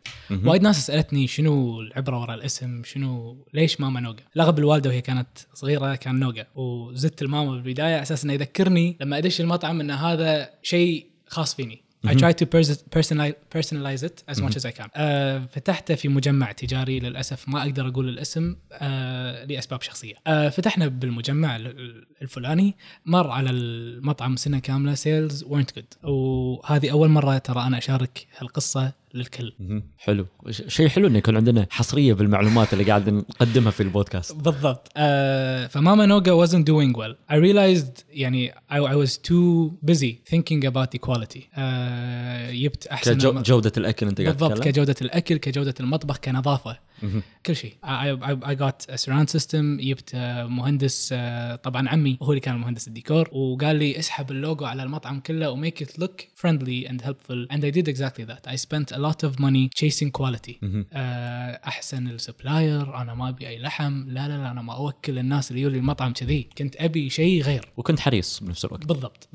وايد 0.46 0.62
ناس 0.62 0.88
سألتني 0.88 1.28
شنو 1.28 1.82
العبرة 1.82 2.22
وراء 2.22 2.36
الاسم 2.36 2.84
شنو 2.84 3.38
ليش 3.54 3.82
ماما 3.82 4.00
نوغا؟ 4.00 4.24
لغب 4.36 4.60
الوالدة 4.60 4.90
وهي 4.90 5.02
كانت 5.02 5.28
صغيرة 5.54 5.96
كان 5.96 6.20
نوغا. 6.20 6.46
وزدت 6.56 7.22
الماما 7.22 7.52
بالبداية 7.52 8.02
أساس 8.02 8.24
إنه 8.24 8.34
يذكرني 8.34 8.98
لما 9.02 9.18
أدش 9.18 9.42
المطعم 9.42 9.80
إن 9.80 9.92
هذا 9.92 10.50
شيء 10.64 11.06
خاص 11.28 11.56
فيني. 11.56 11.84
I 12.08 12.12
try 12.14 12.32
to 12.42 12.46
pers- 12.46 12.84
personalize, 12.96 13.36
personalize 13.58 14.04
it 14.10 14.18
as 14.32 14.38
much 14.42 14.56
as 14.58 14.66
I 14.66 14.72
can. 14.80 14.88
آه 14.96 15.40
فتحته 15.40 15.96
في 15.96 16.08
مجمع 16.08 16.52
تجاري 16.52 17.00
للأسف 17.00 17.50
ما 17.50 17.62
أقدر 17.62 17.88
أقول 17.88 18.10
الاسم 18.10 18.56
آه 18.74 19.46
لأسباب 19.46 19.82
شخصية. 19.82 20.14
آه 20.28 20.50
فتحنا 20.50 20.88
بالمجمع 20.88 21.56
ال- 21.56 22.06
الفلاني 22.22 22.76
مر 23.06 23.30
على 23.30 23.50
المطعم 23.50 24.36
سنة 24.36 24.60
كاملة 24.60 24.94
سيلز 24.94 25.44
weren't 25.44 25.80
good 25.80 26.06
وهذه 26.10 26.92
أول 26.92 27.10
مرة 27.10 27.38
ترى 27.38 27.62
أنا 27.68 27.78
أشارك 27.78 28.28
هالقصة 28.38 28.94
للكل. 29.14 29.54
حلو. 29.98 30.26
شيء 30.68 30.88
حلو 30.88 31.08
إنه 31.08 31.18
يكون 31.18 31.36
عندنا 31.36 31.68
حصرية 31.70 32.14
بالمعلومات 32.14 32.74
اللي 32.74 32.84
قاعد 32.84 33.10
نقدمها 33.10 33.72
في 33.72 33.84
البودكاست. 33.84 34.36
بالضبط. 34.36 34.92
آه 34.98 35.68
فماما 35.68 36.06
نوغا 36.06 36.46
wasn't 36.48 36.64
doing 36.66 36.96
well. 36.98 37.34
I 37.34 37.36
realized 37.36 38.04
يعني 38.10 38.52
I, 38.52 38.76
I 38.76 39.06
was 39.06 39.12
too 39.12 39.72
busy 39.92 40.34
thinking 40.36 40.68
about 40.72 40.88
the 40.96 41.10
quality 41.10 41.40
آه 41.58 42.52
جبت 42.52 42.88
أحسن 42.88 43.14
كجو 43.14 43.30
الم- 43.30 43.42
جودة 43.42 43.72
الأكل 43.78 44.08
أنت 44.08 44.22
قاعد 44.22 44.38
بالضبط 44.38 44.60
كجودة 44.64 44.96
الأكل 45.02 45.38
كجودة 45.38 45.74
المطبخ 45.80 46.18
كنظافة. 46.18 46.89
كل 47.46 47.56
شيء. 47.56 47.74
Got 48.56 48.94
a 48.94 48.98
surround 48.98 49.30
system 49.38 49.56
جبت 49.56 50.12
آه، 50.16 50.46
مهندس 50.46 51.10
آه، 51.14 51.56
طبعا 51.56 51.90
عمي 51.90 52.18
هو 52.22 52.30
اللي 52.32 52.40
كان 52.40 52.58
مهندس 52.58 52.88
الديكور 52.88 53.30
وقال 53.32 53.76
لي 53.76 54.00
اسحب 54.00 54.32
اللوجو 54.32 54.66
على 54.66 54.84
المطعم 54.84 55.20
كله 55.20 55.50
و 55.50 55.56
make 55.56 55.84
it 55.84 56.02
look 56.02 56.22
friendly 56.42 56.90
and 56.90 57.02
helpful. 57.02 57.48
And 57.52 57.64
I 57.64 57.72
did 57.72 57.88
exactly 57.88 58.26
that. 58.26 58.48
I 58.48 58.56
spent 58.56 58.92
a 58.92 59.00
lot 59.00 59.24
of 59.24 59.40
money 59.40 59.70
chasing 59.82 60.12
quality. 60.22 60.54
مهم. 60.62 60.86
آه، 60.94 61.60
أحسن 61.68 62.08
ال 62.08 62.17
supplier 62.17 62.96
أنا 63.02 63.14
ما 63.14 63.30
أبي 63.30 63.48
أي 63.48 63.60
لحم 63.60 64.04
لا 64.08 64.28
لا 64.28 64.38
لا 64.38 64.52
أنا 64.52 64.62
ما 64.62 64.74
أوكل 64.74 65.20
الناس 65.20 65.52
اللي 65.52 65.62
يجوا 65.62 65.72
المطعم 65.72 66.14
كذي. 66.14 66.48
كنت 66.58 66.76
أبي 66.76 67.10
شيء 67.10 67.42
غير. 67.42 67.66
وكنت 67.78 68.00
حريص 68.00 68.40
بنفس 68.40 68.66
الوقت. 68.66 68.86
بالضبط. 68.86 69.30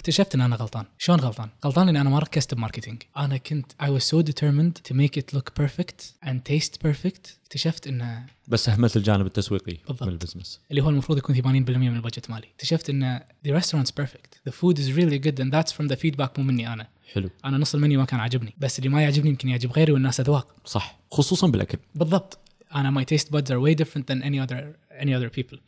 اكتشفت 0.00 0.34
إن 0.34 0.40
أنا 0.40 0.56
غلطان. 0.56 0.84
شلون 0.98 1.20
غلطان؟ 1.20 1.48
غلطان 1.64 1.88
إني 1.88 2.00
أنا 2.00 2.10
ما 2.10 2.18
ركزت 2.18 2.54
ب 2.54 2.58
marketing. 2.58 3.02
أنا 3.16 3.36
كنت 3.36 3.72
I 3.72 3.86
was 3.86 4.02
so 4.02 4.22
determined 4.22 4.90
to 4.90 4.94
make 4.94 5.20
it 5.20 5.36
look 5.36 5.62
perfect 5.62 6.28
and 6.28 6.36
taste 6.50 6.88
perfect. 6.88 7.30
اكتشفت 7.44 7.86
انه 7.86 8.26
بس 8.48 8.68
أهملت 8.68 8.96
الجانب 8.96 9.26
التسويقي 9.26 9.72
بالضبط. 9.72 10.02
من 10.02 10.08
البزنس. 10.08 10.60
اللي 10.70 10.82
هو 10.82 10.88
المفروض 10.88 11.18
يكون 11.18 11.36
80% 11.36 11.44
من 11.76 11.96
البجت 11.96 12.30
مالي. 12.30 12.46
اكتشفت 12.54 12.90
إن 12.90 13.20
the 13.46 13.50
restaurant's 13.50 14.02
perfect. 14.02 14.50
The 14.50 14.52
food 14.52 14.76
is 14.78 14.96
really 14.96 15.18
good 15.26 15.44
and 15.44 15.52
that's 15.52 15.72
from 15.72 15.88
the 15.92 15.96
feedback 15.96 16.38
مو 16.38 16.44
مني 16.44 16.72
أنا. 16.72 16.86
حلو. 17.12 17.30
أنا 17.44 17.58
نص 17.58 17.74
المنيو 17.74 18.00
ما 18.00 18.06
كان 18.06 18.20
عاجبني. 18.20 18.54
بس 18.58 18.78
اللي 18.78 18.88
ما 18.88 19.02
يعجبني 19.02 19.30
يمكن 19.30 19.48
يعجب 19.48 19.72
غيري 19.72 19.92
والناس 19.92 20.20
أذواق. 20.20 20.54
صح. 20.64 21.00
خصوصا 21.10 21.46
بالأكل. 21.46 21.78
بالضبط. 21.94 22.38
أنا 22.74 23.00
my 23.00 23.04
taste 23.04 23.26
buds 23.26 23.50
are 23.50 23.60
way 23.60 23.84
different 23.84 24.04
than 24.10 24.22
any 24.22 24.46
other 24.46 24.64
any 25.00 25.10
other 25.10 25.40
people. 25.40 25.58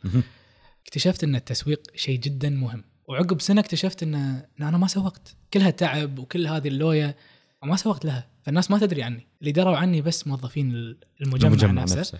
اكتشفت 0.85 1.23
إن 1.23 1.35
التسويق 1.35 1.81
شيء 1.95 2.19
جدا 2.19 2.49
مهم. 2.49 2.83
وعقب 3.07 3.41
سنة 3.41 3.61
اكتشفت 3.61 4.03
ان 4.03 4.15
إن 4.15 4.65
أنا 4.65 4.77
ما 4.77 4.87
سوقت. 4.87 5.35
كل 5.53 5.61
هالتعب 5.61 6.19
وكل 6.19 6.47
هذه 6.47 6.67
اللوية 6.67 7.15
ما 7.63 7.75
سوقت 7.75 8.05
لها. 8.05 8.27
فالناس 8.43 8.71
ما 8.71 8.79
تدري 8.79 9.03
عني. 9.03 9.27
اللي 9.41 9.51
دروا 9.51 9.77
عني 9.77 10.01
بس 10.01 10.27
موظفين 10.27 10.95
المجمع, 11.21 11.49
المجمع 11.49 11.81
نفسه, 11.81 11.99
نفسه. 11.99 12.19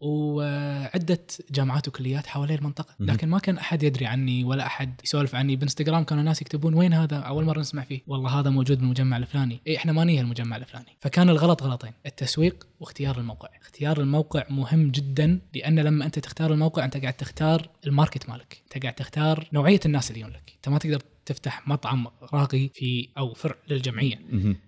وعدة 0.00 1.26
جامعات 1.50 1.88
وكليات 1.88 2.26
حوالين 2.26 2.58
المنطقة. 2.58 2.94
لكن 3.00 3.28
ما 3.28 3.38
كان 3.38 3.58
أحد 3.58 3.82
يدري 3.82 4.06
عني 4.06 4.44
ولا 4.44 4.66
أحد 4.66 5.00
يسولف 5.04 5.34
عني. 5.34 5.56
بإنستغرام 5.56 6.04
كانوا 6.04 6.22
ناس 6.22 6.42
يكتبون 6.42 6.74
وين 6.74 6.92
هذا؟ 6.92 7.16
أول 7.16 7.44
مرة 7.44 7.60
نسمع 7.60 7.82
فيه. 7.84 8.00
والله 8.06 8.40
هذا 8.40 8.50
موجود 8.50 8.78
بالمجمع 8.78 9.16
الفلاني. 9.16 9.60
اي 9.66 9.76
إحنا 9.76 9.92
ما 9.92 10.04
نيه 10.04 10.20
المجمع 10.20 10.56
الفلاني. 10.56 10.96
فكان 11.00 11.28
الغلط 11.28 11.62
غلطين. 11.62 11.92
التسويق 12.06 12.66
واختيار 12.80 13.18
الموقع. 13.18 13.48
اختيار 13.62 14.00
الموقع 14.00 14.44
مهم 14.50 14.90
جدا 14.90 15.40
لأن 15.54 15.80
لما 15.80 16.06
أنت 16.06 16.18
تختار 16.18 16.52
الموقع 16.52 16.84
أنت 16.84 16.96
قاعد 16.96 17.14
تختار 17.14 17.68
الماركت 17.86 18.28
مالك. 18.28 18.62
أنت 18.64 18.82
قاعد 18.82 18.94
تختار 18.94 19.48
نوعية 19.52 19.80
الناس 19.86 20.10
اللي 20.10 20.20
يجون 20.20 20.32
لك 20.32 20.52
أنت 20.56 20.68
ما 20.68 20.78
تقدر 20.78 21.02
تفتح 21.26 21.68
مطعم 21.68 22.06
راقي 22.32 22.70
في 22.74 23.08
أو 23.18 23.34
فرع 23.34 23.54
للجمعية. 23.68 24.20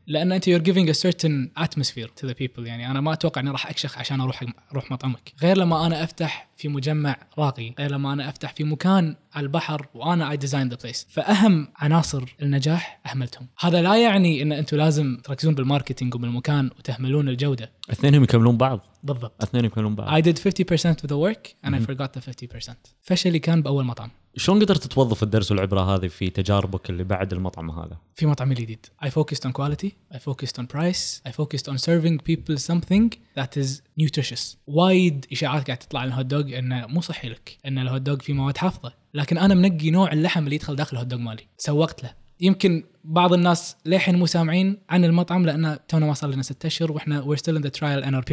لأن 0.07 0.33
أنت 0.33 0.50
you're 0.50 0.62
giving 0.62 0.88
a 0.88 0.99
certain 0.99 1.62
atmosphere 1.65 2.09
to 2.21 2.29
the 2.29 2.35
people. 2.35 2.59
يعني 2.59 2.91
أنا 2.91 3.00
ما 3.00 3.12
أتوقع 3.12 3.41
إني 3.41 3.50
راح 3.50 3.67
أكشخ 3.67 3.99
عشان 3.99 4.21
أروح 4.21 4.45
أروح 4.73 4.91
مطعمك. 4.91 5.33
غير 5.43 5.59
لما 5.59 5.87
أنا 5.87 6.05
أفتح 6.05 6.49
في 6.57 6.69
مجمع 6.69 7.17
راقي 7.38 7.75
غير 7.79 7.91
لما 7.91 8.12
أنا 8.12 8.29
أفتح 8.29 8.53
في 8.53 8.65
مكان 8.65 9.17
على 9.33 9.45
البحر 9.45 9.87
وأنا 9.95 10.37
I 10.37 10.38
designed 10.38 10.77
the 10.77 10.81
place. 10.87 11.07
فأهم 11.11 11.69
عناصر 11.77 12.37
النجاح 12.43 13.00
أهملتهم. 13.11 13.49
هذا 13.61 13.83
لا 13.83 14.03
يعني 14.03 14.43
إن 14.43 14.53
أنتم 14.53 14.77
لازم 14.77 15.17
تركزون 15.25 15.55
بالماركتينج 15.55 16.15
وبالمكان 16.15 16.71
وتهملون 16.79 17.29
الجودة. 17.29 17.73
اثنينهم 17.91 18.23
يكملون 18.23 18.57
بعض. 18.57 18.81
بالضبط. 19.03 19.43
اثنين 19.43 19.65
يكملون 19.65 19.95
بعض. 19.95 20.23
I 20.23 20.25
did 20.25 20.38
50% 20.38 21.03
of 21.03 21.09
the 21.09 21.17
work 21.17 21.49
and 21.65 21.75
I 21.75 21.81
forgot 21.81 22.19
the 22.19 22.21
50% 22.21 22.75
فشلي 23.03 23.38
كان 23.38 23.62
بأول 23.62 23.85
مطعم. 23.85 24.11
شلون 24.38 24.61
قدرت 24.61 24.87
توظف 24.87 25.23
الدرس 25.23 25.50
والعبرة 25.50 25.95
هذه 25.95 26.07
في 26.07 26.30
تجاربك 26.30 26.90
اللي 26.90 27.04
بعد 27.04 27.33
المطعم 27.33 27.71
هذا؟ 27.71 27.97
في 28.14 28.26
مطعمي 28.26 28.54
الجديد 28.54 28.87
I 29.04 29.09
focused 29.09 29.49
on 29.49 29.52
quality. 29.52 29.88
I 30.14 30.18
focused 30.18 30.59
on 30.59 30.66
price. 30.66 31.21
I 31.28 31.33
focused 31.33 31.68
on 31.68 31.78
serving 31.78 32.18
people 32.18 32.57
something 32.57 33.11
that 33.38 33.57
is 33.62 33.83
nutritious. 34.00 34.57
وايد 34.66 35.26
إشاعات 35.33 35.66
قاعد 35.66 35.78
تطلع 35.78 36.00
عن 36.00 36.09
الهوت 36.09 36.26
دوغ 36.26 36.59
إنه 36.59 36.87
مو 36.87 37.00
صحي 37.00 37.28
لك 37.28 37.59
ان 37.66 37.78
الهوت 37.78 38.00
دوغ 38.00 38.18
فيه 38.18 38.33
مواد 38.33 38.57
حافظة. 38.57 38.92
لكن 39.14 39.38
أنا 39.38 39.54
منقي 39.54 39.90
نوع 39.90 40.12
اللحم 40.12 40.45
اللي 40.45 40.54
يدخل 40.54 40.76
داخل 40.76 40.97
الهوت 40.97 41.07
دوغ 41.07 41.21
مالي. 41.21 41.42
سوقت 41.59 42.02
له. 42.02 42.14
يمكن 42.40 42.85
بعض 43.04 43.33
الناس 43.33 43.76
للحين 43.87 44.16
مو 44.16 44.26
سامعين 44.26 44.78
عن 44.90 45.04
المطعم 45.04 45.47
لأن 45.47 45.78
تونا 45.88 46.07
ما 46.07 46.14
صار 46.14 46.30
لنا 46.30 46.42
ستة 46.42 46.66
أشهر 46.66 46.92
وإحنا 46.92 47.23
we're 47.23 47.38
still 47.38 47.57
in 47.57 47.62
the 47.62 47.71
trial 47.71 48.04
and 48.04 48.14
our 48.14 48.25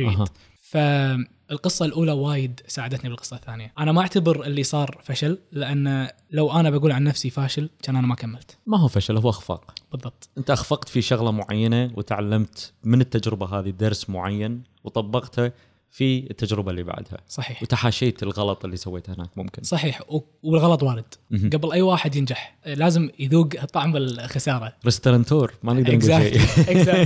فالقصة 1.50 1.86
الأولى 1.86 2.12
وايد 2.12 2.62
ساعدتني 2.68 3.10
بالقصة 3.10 3.36
الثانية. 3.36 3.74
أنا 3.80 3.92
ما 3.92 4.02
أعتبر 4.02 4.46
اللي 4.46 4.64
صار 4.64 5.02
فشل 5.04 5.38
لأن 5.52 6.10
لو 6.32 6.52
أنا 6.52 6.70
بقول 6.70 6.92
عن 6.92 7.04
نفسي 7.04 7.30
فاشل 7.30 7.70
كان 7.84 7.96
أنا 7.96 8.08
ما 8.08 8.16
كملت. 8.16 8.58
ما 8.68 8.80
هو 8.80 8.88
فشل 8.88 9.18
هو 9.18 9.30
أخفاق. 9.30 9.74
بالضبط. 9.92 10.30
أنت 10.38 10.52
أخفقت 10.52 10.90
في 10.90 11.02
شغلة 11.02 11.32
معينة 11.32 11.92
وتعلمت 11.96 12.74
من 12.84 13.02
التجربة 13.02 13.46
هذه 13.46 13.70
درس 13.70 14.10
معين 14.10 14.64
وطبقته 14.84 15.52
في 15.96 16.28
التجربة 16.32 16.72
اللي 16.72 16.84
بعدها. 16.84 17.18
صحيح. 17.28 17.64
وتحاشيت 17.64 18.24
الغلط 18.24 18.66
اللي 18.66 18.78
سويته 18.78 19.14
هناك 19.14 19.38
ممكن. 19.38 19.64
صحيح. 19.64 20.02
والغلط 20.44 20.84
وارد. 20.84 21.06
قبل 21.54 21.72
أي 21.72 21.82
واحد 21.82 22.16
ينجح 22.16 22.58
لازم 22.66 23.10
يذوق 23.20 23.48
طعم 23.74 23.96
الخسارة. 23.98 24.74
restaurateur 24.86 25.54
ما 25.64 25.74
نقدر 25.74 25.96
نقول 25.98 26.04
شيء. 26.04 26.42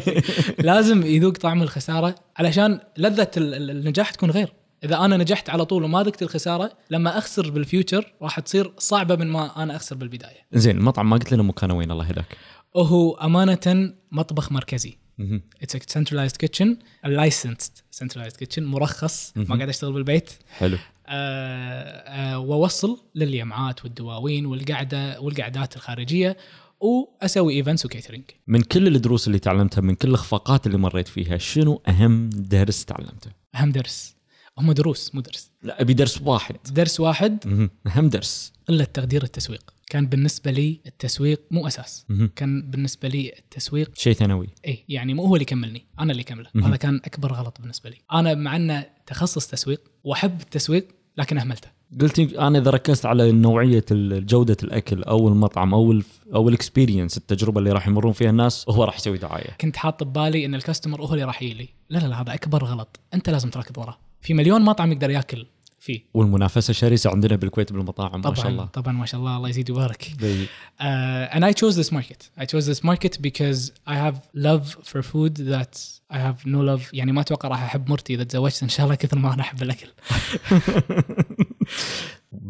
لازم 0.69 1.03
يذوق 1.05 1.34
طعم 1.34 1.62
الخسارة 1.62 2.15
علشان 2.38 2.79
لذة 2.98 3.31
ال- 3.38 3.53
ال- 3.53 3.69
النجاح 3.72 4.12
تكون 4.12 4.31
غير. 4.31 4.53
إذا 4.84 4.98
أنا 5.05 5.17
نجحت 5.17 5.50
على 5.50 5.65
طول 5.65 5.84
وما 5.84 6.03
ذقت 6.03 6.22
الخسارة 6.22 6.72
لما 6.91 7.17
أخسر 7.17 7.50
بال 7.50 7.65
future 7.65 8.12
راح 8.22 8.39
تصير 8.39 8.74
صعبة 8.77 9.15
من 9.15 9.27
ما 9.27 9.63
أنا 9.63 9.75
أخسر 9.75 9.96
بالبداية. 9.96 10.38
زين 10.53 10.77
المطعم 10.77 11.10
ما 11.10 11.15
قلت 11.17 11.31
لنا 11.34 11.43
مكانه 11.43 11.74
وين 11.77 11.91
الله 11.91 12.08
يهداك. 12.08 12.38
وهو 12.75 13.13
أمانة 13.13 13.93
مطبخ 14.12 14.51
مركزي. 14.51 14.98
مهم. 15.20 15.42
It's 15.64 15.76
a 15.76 15.80
centralized 15.80 16.38
kitchen 16.46 16.68
a 17.06 17.10
licensed 17.10 18.04
centralized 18.04 18.38
kitchen 18.44 18.60
مرخص 18.60 19.34
ما. 19.36 19.56
قاعد 19.56 19.70
أشتغل 19.70 19.94
بالبيت. 19.94 20.30
حلو. 20.50 20.78
آه، 21.08 21.14
آه، 21.14 22.40
وأوصل 22.40 22.98
لليمعات 23.16 23.84
والدواوين 23.84 24.46
والقعدة 24.46 25.22
والقعدات 25.22 25.76
الخارجية 25.76 26.38
وأسوي 26.80 27.54
events 27.53 27.86
و 27.86 27.90
catering 27.90 28.24
من 28.48 28.62
كل 28.62 28.88
الدروس 28.88 29.28
اللي 29.28 29.40
تعلمتها 29.40 29.82
من 29.82 29.96
كل 29.96 30.10
الاخفاقات 30.10 30.68
اللي 30.68 30.78
مريت 30.78 31.08
فيها 31.08 31.38
شنو 31.38 31.82
أهم 31.88 32.30
درس 32.30 32.86
تعلمته؟ 32.86 33.32
أهم 33.56 33.72
درس. 33.72 34.16
هم 34.58 34.72
دروس 34.72 35.16
مو 35.16 35.22
درس. 35.22 35.52
لا 35.64 35.82
أبي 35.82 35.94
درس 35.94 36.22
واحد. 36.22 36.56
درس 36.72 37.00
واحد. 37.00 37.70
أهم 37.88 38.10
درس. 38.10 38.54
قله 38.70 38.84
تقدير 38.84 39.24
التسويق. 39.24 39.74
كان 39.89 40.08
بالنسبة 40.08 40.51
لي 40.51 40.79
التسويق 40.86 41.41
مو 41.51 41.67
أساس. 41.67 42.05
مهم. 42.10 42.29
كان 42.36 42.62
بالنسبة 42.62 43.08
لي 43.08 43.34
التسويق 43.39 43.91
شيء 43.96 44.13
ثانوي. 44.13 44.50
اي 44.67 44.84
يعني 44.89 45.13
مو 45.13 45.25
هو 45.25 45.36
اللي 45.36 45.43
يكملني 45.43 45.86
أنا 46.00 46.12
اللي 46.12 46.24
كمله. 46.24 46.50
هذا 46.55 46.75
كان 46.75 46.96
أكبر 47.05 47.34
غلط 47.34 47.62
بالنسبة 47.62 47.89
لي. 47.89 47.98
أنا 48.13 48.36
مع 48.36 48.55
أنه 48.55 48.86
تخصص 49.05 49.48
تسويق 49.48 49.81
وأحب 50.03 50.41
التسويق 50.41 50.88
لكن 51.17 51.38
أهملته. 51.38 51.69
قلت 52.01 52.19
أنا 52.19 52.60
إذا 52.60 52.72
ركزت 52.72 53.05
على 53.05 53.31
نوعية 53.31 53.86
جودة 53.91 54.58
الأكل 54.63 55.03
أو 55.03 55.27
المطعم 55.27 55.74
أو 55.74 55.91
ال 55.91 56.03
أو 56.36 56.50
ال 56.50 56.56
experience 56.56 57.18
التجربة 57.17 57.60
اللي 57.60 57.72
راح 57.72 57.88
يمرون 57.88 58.13
فيها 58.13 58.29
الناس 58.29 58.69
هو 58.69 58.84
راح 58.84 58.98
يسوي 58.98 59.17
دعاية. 59.17 59.58
كنت 59.62 59.77
حاط 59.77 60.03
ببالي 60.03 60.46
إن 60.46 60.55
ال 60.56 60.61
customer 60.61 61.01
هو 61.01 61.13
اللي 61.13 61.24
راح 61.24 61.43
يجي 61.43 61.69
لا 61.89 62.00
لا 62.00 62.08
لا 62.08 62.22
هذا 62.22 62.34
أكبر 62.34 62.63
غلط. 62.63 63.00
أنت 63.13 63.29
لازم 63.29 63.50
تركض 63.50 63.77
وراه. 63.77 63.98
في 64.22 64.34
مليون 64.34 64.62
مطعم 64.62 64.91
يقدر 64.91 65.10
ياكل 65.10 65.46
فيه. 65.89 66.01
والمنافسة 66.13 66.74
شرسة 66.74 67.10
عندنا 67.10 67.36
بالكويت 67.36 67.74
بالمطاعم 67.74 68.22
طبعا 68.22 68.36
ما 68.36 68.41
شاء 68.41 68.48
الله. 68.48 68.65
طبعا 68.65 68.93
ما 68.93 69.05
شاء 69.05 69.19
الله 69.19 69.38
الله 69.38 69.50
يزيد 69.50 69.72
ويبارك. 69.72 70.03
uh, 70.03 71.36
and 71.36 71.43
I 71.46 71.53
chose 71.53 71.75
this 71.75 71.91
market. 71.91 72.29
I 72.38 72.46
chose 72.46 72.65
this 72.72 72.84
market 72.84 73.22
because 73.22 73.72
I 73.88 73.96
have 74.05 74.17
love 74.36 74.65
for 74.89 75.01
food 75.01 75.34
that 75.53 75.74
I 76.12 76.17
have 76.17 76.46
no 76.46 76.60
love 76.62 76.89
يعني 76.93 77.12
ما 77.12 77.22
أتوقع 77.22 77.50
راح 77.50 77.63
أحب 77.63 77.89
مرتي 77.89 78.13
إذا 78.13 78.24
تزوجت 78.24 78.63
إن 78.63 78.69
شاء 78.69 78.86
الله 78.86 78.96
كثر 78.96 79.19
ما 79.19 79.34
أنا 79.34 79.41
أحب 79.41 79.63
الأكل. 79.63 79.88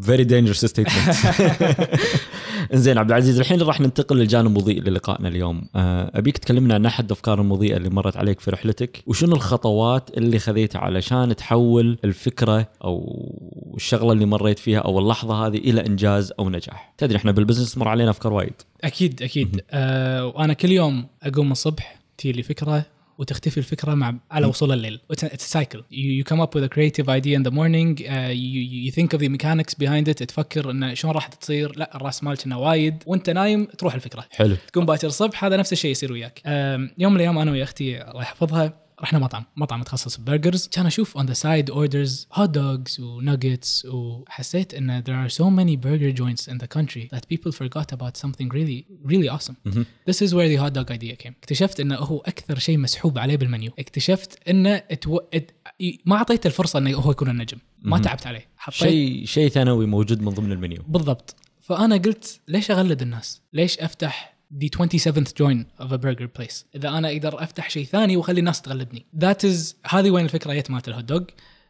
Very 0.09 0.25
dangerous 0.25 0.61
statement. 0.71 1.15
انزين 2.73 2.97
عبد 2.97 3.09
العزيز 3.09 3.39
الحين 3.39 3.61
راح 3.61 3.81
ننتقل 3.81 4.17
للجانب 4.17 4.47
المضيء 4.47 4.81
للقائنا 4.81 5.27
اليوم. 5.27 5.61
آه، 5.75 6.11
أبيك 6.15 6.37
تكلمنا 6.37 6.73
عن 6.73 6.85
أحد 6.85 7.05
الافكار 7.05 7.41
المضيئة 7.41 7.77
اللي 7.77 7.89
مرت 7.89 8.17
عليك 8.17 8.39
في 8.39 8.51
رحلتك؟ 8.51 9.03
وشنو 9.07 9.35
الخطوات 9.35 10.17
اللي 10.17 10.39
خذيتها 10.39 10.79
علشان 10.79 11.35
تحول 11.35 11.97
الفكرة 12.03 12.67
أو 12.83 13.25
الشغلة 13.75 14.11
اللي 14.11 14.25
مريت 14.25 14.59
فيها 14.59 14.79
أو 14.79 14.99
اللحظة 14.99 15.47
هذه 15.47 15.57
إلى 15.57 15.85
إنجاز 15.85 16.33
أو 16.39 16.49
نجاح؟ 16.49 16.93
تدري 16.97 17.17
إحنا 17.17 17.31
بال 17.31 17.41
business 17.41 17.77
مر 17.77 17.87
علينا 17.87 18.09
أفكار 18.09 18.33
وايد. 18.33 18.53
أكيد 18.83 19.23
أكيد. 19.23 19.61
آه 19.71 20.25
وأنا 20.25 20.53
كل 20.53 20.71
يوم 20.71 21.05
أقوم 21.23 21.51
الصبح 21.51 21.99
تجي 22.17 22.31
لي 22.31 22.43
فكرة 22.43 22.85
وتختفي 23.19 23.57
الفكرة 23.57 23.93
مع 23.93 24.15
على 24.31 24.45
وصول 24.47 24.71
الليل. 24.71 24.99
it's 25.11 25.51
a 25.51 25.57
cycle 25.57 25.83
up 26.29 26.55
with 26.55 26.63
a 26.63 26.69
creative 26.69 27.09
idea 27.09 27.35
in 27.37 27.43
the 27.43 27.51
morning 27.51 27.97
uh, 27.97 28.31
you, 28.31 28.61
you 28.85 28.91
think 28.91 29.13
of 29.13 29.19
the 29.19 29.29
mechanics 29.29 29.73
behind 29.73 30.07
it 30.07 30.23
تفكر 30.25 30.71
انه 30.71 30.93
شلون 30.93 31.13
راح 31.13 31.27
تصير. 31.27 31.77
لا 31.77 31.95
الراس 31.95 32.23
مال 32.23 32.37
كنا 32.37 32.55
وايد. 32.55 33.03
وأنت 33.05 33.29
نايم 33.29 33.65
تروح 33.65 33.93
الفكرة. 33.93 34.25
حلو. 34.31 34.55
تقوم 34.73 34.85
باكر 34.85 35.07
الصبح 35.07 35.43
هذا 35.43 35.57
نفس 35.57 35.73
الشيء 35.73 35.91
يصير 35.91 36.13
وياك. 36.13 36.41
آم، 36.45 36.91
يوم 36.97 37.11
من 37.13 37.17
الأيام 37.17 37.37
أنا 37.37 37.51
ويا 37.51 37.63
أختي 37.63 38.01
الله 38.01 38.21
يحفظها 38.21 38.88
رحنا 39.01 39.19
مطعم 39.19 39.45
مطعم 39.57 39.79
متخصص 39.79 40.17
ب 40.17 40.24
burgers 40.24 40.67
كان 40.67 40.85
أشوف 40.85 41.17
on 41.17 41.21
the 41.21 41.35
side 41.35 41.73
orders 41.73 42.37
hot 42.39 42.49
dogs 42.49 42.99
و 42.99 43.10
nuggets 43.10 43.85
وحسيت 43.85 44.73
إن 44.73 45.03
there 45.03 45.29
are 45.29 45.33
so 45.33 45.43
many 45.43 45.75
burger 45.75 46.19
joints 46.21 46.47
in 46.51 46.57
the 46.57 46.67
country 46.77 47.09
that 47.15 47.27
people 47.33 47.51
forgot 47.51 47.93
about 47.93 48.17
something 48.17 48.49
really 48.49 48.85
really 49.05 49.29
awesome. 49.29 49.55
this 50.09 50.21
is 50.21 50.33
where 50.33 50.49
the 50.49 50.57
hot 50.63 50.73
dog 50.73 50.91
idea 50.91 51.15
came. 51.15 51.33
اكتشفت 51.43 51.79
إنه 51.79 51.95
هو 51.95 52.17
أكثر 52.17 52.59
شيء 52.59 52.77
مسحوب 52.77 53.17
عليه 53.17 53.37
بالمنيو. 53.37 53.71
اكتشفت 53.79 54.49
إنه 54.49 54.75
اتو... 54.91 55.19
ات... 55.33 55.51
ما 56.05 56.15
اعطيته 56.15 56.47
الفرصة 56.47 56.79
إنه 56.79 56.97
هو 56.97 57.11
يكون 57.11 57.29
النجم. 57.29 57.57
ما. 57.81 57.99
تعبت 57.99 58.27
عليه. 58.27 58.47
حطيت 58.57 58.79
شيء 58.79 59.25
شيء 59.25 59.49
ثانوي 59.49 59.85
موجود 59.85 60.21
من 60.21 60.29
ضمن 60.29 60.51
المنيو. 60.51 60.83
بالضبط. 60.87 61.35
فأنا 61.61 61.97
قلت 61.97 62.39
ليش 62.47 62.71
أغلد 62.71 63.01
الناس؟ 63.01 63.41
ليش 63.53 63.79
أفتح 63.79 64.38
the 64.51 64.69
27th 64.69 65.33
joint 65.35 65.65
of 65.79 65.91
a 65.91 65.97
burger 65.97 66.27
place. 66.27 66.65
إذا 66.75 66.89
أنا 66.89 67.11
أقدر 67.11 67.43
أفتح 67.43 67.69
شيء 67.69 67.85
ثاني 67.85 68.17
وأخلي 68.17 68.39
الناس 68.39 68.61
تغلدني 68.61 69.05
that 69.17 69.45
is 69.45 69.75
هذه 69.85 70.11
وين 70.11 70.25
الفكرة؟ 70.25 70.53
جت 70.53 70.71
مالت 70.71 70.87
الهوت 70.87 71.03
دوغ. 71.03 71.23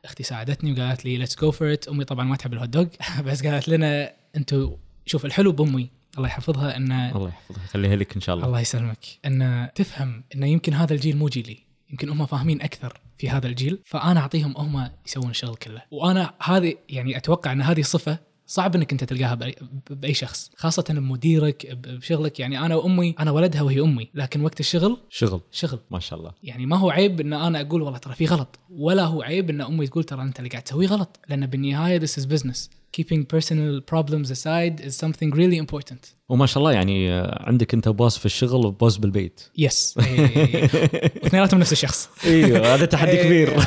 أختي 0.06 0.24
ساعدتني 0.24 0.74
وقالت 0.74 1.06
لي 1.06 1.18
let's 1.18 1.40
go 1.40 1.52
for 1.52 1.74
it 1.74 1.88
أمي 1.88 2.04
طبعا 2.04 2.26
ما 2.26 2.36
تحب 2.36 2.54
الهوت 2.54 2.70
دوغ. 2.70 2.86
بس 3.26 3.46
قالت 3.46 3.70
لنا 3.70 4.14
أنتم 4.36 4.76
شوف 5.06 5.26
الحلو 5.26 5.52
بأمي. 5.52 5.90
الله 6.18 6.28
يحفظها 6.28 6.78
إنه 6.78 7.16
الله 7.16 7.28
يحفظها. 7.28 7.66
خليها 7.68 7.96
لك 7.96 8.16
إن 8.16 8.22
شاء 8.22 8.36
الله. 8.36 8.48
الله 8.48 8.60
يسلمك. 8.60 9.06
ان 9.26 9.70
تفهم 9.76 10.24
إنه 10.36 10.48
يمكن 10.48 10.74
هذا 10.74 10.94
الجيل 10.94 11.18
مو 11.18 11.28
جيلي. 11.28 11.58
يمكن 11.90 12.10
هم 12.10 12.26
فاهمين 12.26 12.62
أكثر 12.62 13.00
في 13.18 13.30
هذا 13.30 13.48
الجيل. 13.48 13.80
فأنا 13.86 14.20
أعطيهم 14.20 14.58
هم 14.58 14.90
يسوون 15.08 15.30
الشغل 15.30 15.56
كله. 15.56 15.82
وأنا 15.92 16.34
هذه 16.44 16.76
يعني 16.90 17.18
أتوقع 17.18 17.52
إن 17.52 17.62
هذه 17.62 17.82
صفة 17.82 18.29
صعب 18.50 18.76
إنك 18.76 18.92
أنت 18.92 19.04
تلقاها 19.04 19.56
باي, 19.90 20.14
شخص 20.14 20.52
خاصة 20.58 20.84
بمديرك 20.90 21.78
بشغلك. 21.84 22.40
يعني 22.40 22.60
أنا 22.60 22.76
وأمي 22.76 23.16
أنا 23.20 23.32
ولدها 23.32 23.62
وهي 23.62 23.82
أمي 23.82 24.10
لكن 24.14 24.42
وقت 24.42 24.60
الشغل؟ 24.60 24.98
شغل. 25.10 25.42
شغل. 25.52 25.80
ما 25.92 26.00
شاء 26.00 26.20
الله. 26.20 26.32
يعني 26.44 26.66
ما 26.66 26.78
هو 26.78 26.90
عيب 26.90 27.20
إن 27.20 27.34
أنا 27.34 27.62
أقول 27.62 27.82
والله 27.82 27.98
ترى 27.98 28.16
في 28.16 28.26
غلط 28.26 28.60
ولا 28.70 29.04
هو 29.04 29.22
عيب 29.22 29.50
إن 29.50 29.62
أمي 29.62 29.88
تقول 29.88 30.04
ترى 30.04 30.22
أنت 30.22 30.40
اللي 30.40 30.50
قاعد 30.50 30.64
تسويه 30.64 30.88
غلط 30.88 31.20
لأن 31.30 31.46
بالنهاية 31.46 32.00
this 32.00 32.22
is 32.22 32.26
business. 32.26 32.70
Keeping 32.98 33.24
personal 33.36 33.82
problems 33.94 34.32
aside 34.32 34.82
is 34.88 34.94
something 35.06 35.32
really 35.32 35.58
important. 35.66 36.14
وما 36.30 36.46
شاء 36.46 36.58
الله 36.58 36.72
يعني 36.72 37.10
عندك 37.22 37.74
أنت 37.74 37.90
بوس 37.90 38.18
في 38.18 38.26
الشغل 38.26 38.66
وبوس 38.66 38.98
بالبيت. 38.98 39.42
يس 39.58 39.96
واثنيناتهم 39.98 41.60
نفس 41.60 41.72
الشخص. 41.72 42.10
إيوه 42.26 42.76
هذا 42.76 42.86
تحدي 42.86 43.12
إيه، 43.18 43.24
كبير. 43.24 43.60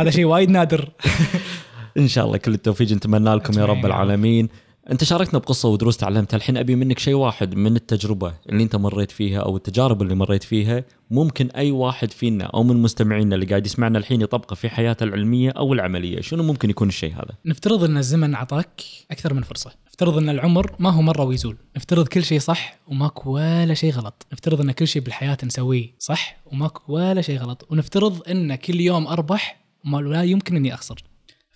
هذا 0.00 0.10
شيء 0.10 0.24
وايد 0.24 0.50
نادر. 0.50 0.90
إن 1.98 2.08
شاء 2.08 2.26
الله 2.26 2.36
كل 2.36 2.54
التوفيق. 2.54 2.92
نتمنى 2.92 3.34
لكم 3.34 3.58
يا 3.58 3.64
رب. 3.64 3.86
العالمين. 3.86 4.48
أنت 4.90 5.04
شاركتنا 5.04 5.38
بقصة 5.38 5.68
ودروس 5.68 5.96
تعلمتها. 5.96 6.36
الحين 6.36 6.56
أبي 6.56 6.76
منك 6.76 6.98
شيء 6.98 7.14
واحد 7.14 7.54
من 7.54 7.76
التجربة 7.76 8.34
اللي 8.48 8.62
أنت 8.62 8.76
مريت 8.76 9.10
فيها 9.10 9.40
أو 9.40 9.56
التجارب 9.56 10.02
اللي 10.02 10.14
مريت 10.14 10.42
فيها. 10.42 10.84
ممكن 11.10 11.46
أي 11.46 11.70
واحد 11.70 12.10
فينا 12.10 12.44
أو 12.44 12.62
من 12.62 12.82
مستمعينا 12.82 13.34
اللي 13.34 13.46
قاعد 13.46 13.66
يسمعنا 13.66 13.98
الحين 13.98 14.20
يطبقه 14.20 14.54
في 14.54 14.68
حياته 14.68 15.04
العلمية 15.04 15.50
أو 15.50 15.72
العملية. 15.72 16.20
شنو 16.20 16.42
ممكن 16.42 16.70
يكون 16.70 16.88
الشيء 16.88 17.12
هذا؟ 17.12 17.34
نفترض 17.44 17.84
أن 17.84 17.96
الزمن 17.96 18.34
أعطاك 18.34 18.82
أكثر 19.10 19.34
من 19.34 19.42
فرصة. 19.42 19.70
نفترض 19.86 20.18
أن 20.18 20.28
العمر 20.28 20.76
ما 20.78 20.90
هو 20.90 21.02
مرة 21.02 21.24
ويزول. 21.24 21.56
نفترض 21.76 22.08
كل 22.08 22.24
شيء 22.24 22.38
صح 22.38 22.78
وماكو 22.86 23.30
ولا 23.30 23.74
شيء 23.74 23.92
غلط. 23.92 24.26
نفترض 24.32 24.60
أن 24.60 24.70
كل 24.70 24.88
شيء 24.88 25.02
بالحياة 25.02 25.38
نسويه 25.44 25.94
صح 25.98 26.36
وماكو 26.46 26.92
ولا 26.92 27.20
شيء 27.20 27.38
غلط. 27.38 27.66
ونفترض 27.70 28.28
أن 28.28 28.54
كل 28.54 28.80
يوم 28.80 29.06
أربح 29.06 29.64
وما 29.84 29.98
لا 29.98 30.22
يمكن 30.22 30.56
أني 30.56 30.74
أخسر. 30.74 31.02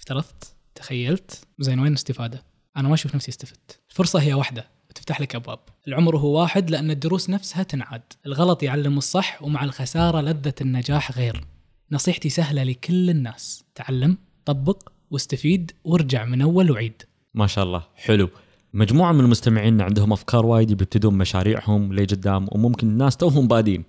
افترضت 0.08 0.54
تخيلت. 0.74 1.40
زين 1.58 1.80
وين 1.80 1.88
الاستفادة؟ 1.88 2.42
أنا 2.76 2.88
ما 2.88 2.94
أشوف 2.94 3.14
نفسي 3.14 3.30
استفدت. 3.30 3.80
الفرصة 3.90 4.20
هي 4.20 4.34
واحدة 4.34 4.66
وتفتح 4.90 5.20
لك 5.20 5.34
أبواب. 5.34 5.58
العمر 5.88 6.16
هو 6.16 6.40
واحد 6.40 6.70
لأن 6.70 6.90
الدروس 6.90 7.30
نفسها 7.30 7.62
تنعاد. 7.62 8.02
الغلط 8.26 8.62
يعلم 8.62 8.98
الصح 8.98 9.42
ومع 9.42 9.64
الخسارة 9.64 10.20
لذة 10.20 10.54
النجاح 10.60 11.12
غير. 11.12 11.44
نصيحتي 11.92 12.28
سهلة 12.28 12.62
لكل 12.62 13.10
الناس. 13.10 13.64
تعلم 13.74 14.18
طبق 14.44 14.88
واستفيد 15.10 15.72
وارجع 15.84 16.24
من 16.24 16.42
أول 16.42 16.70
وعيد. 16.70 17.02
ما 17.34 17.46
شاء 17.46 17.64
الله. 17.64 17.82
حلو. 17.94 18.28
مجموعة 18.74 19.12
من 19.12 19.20
المستمعين 19.20 19.80
عندهم 19.80 20.12
أفكار 20.12 20.46
وايد 20.46 20.68
بيبتدون 20.68 21.14
مشاريعهم 21.14 21.92
لقدام 21.92 22.46
وممكن 22.52 22.88
الناس 22.88 23.16
توهم 23.16 23.48
بادين. 23.48 23.84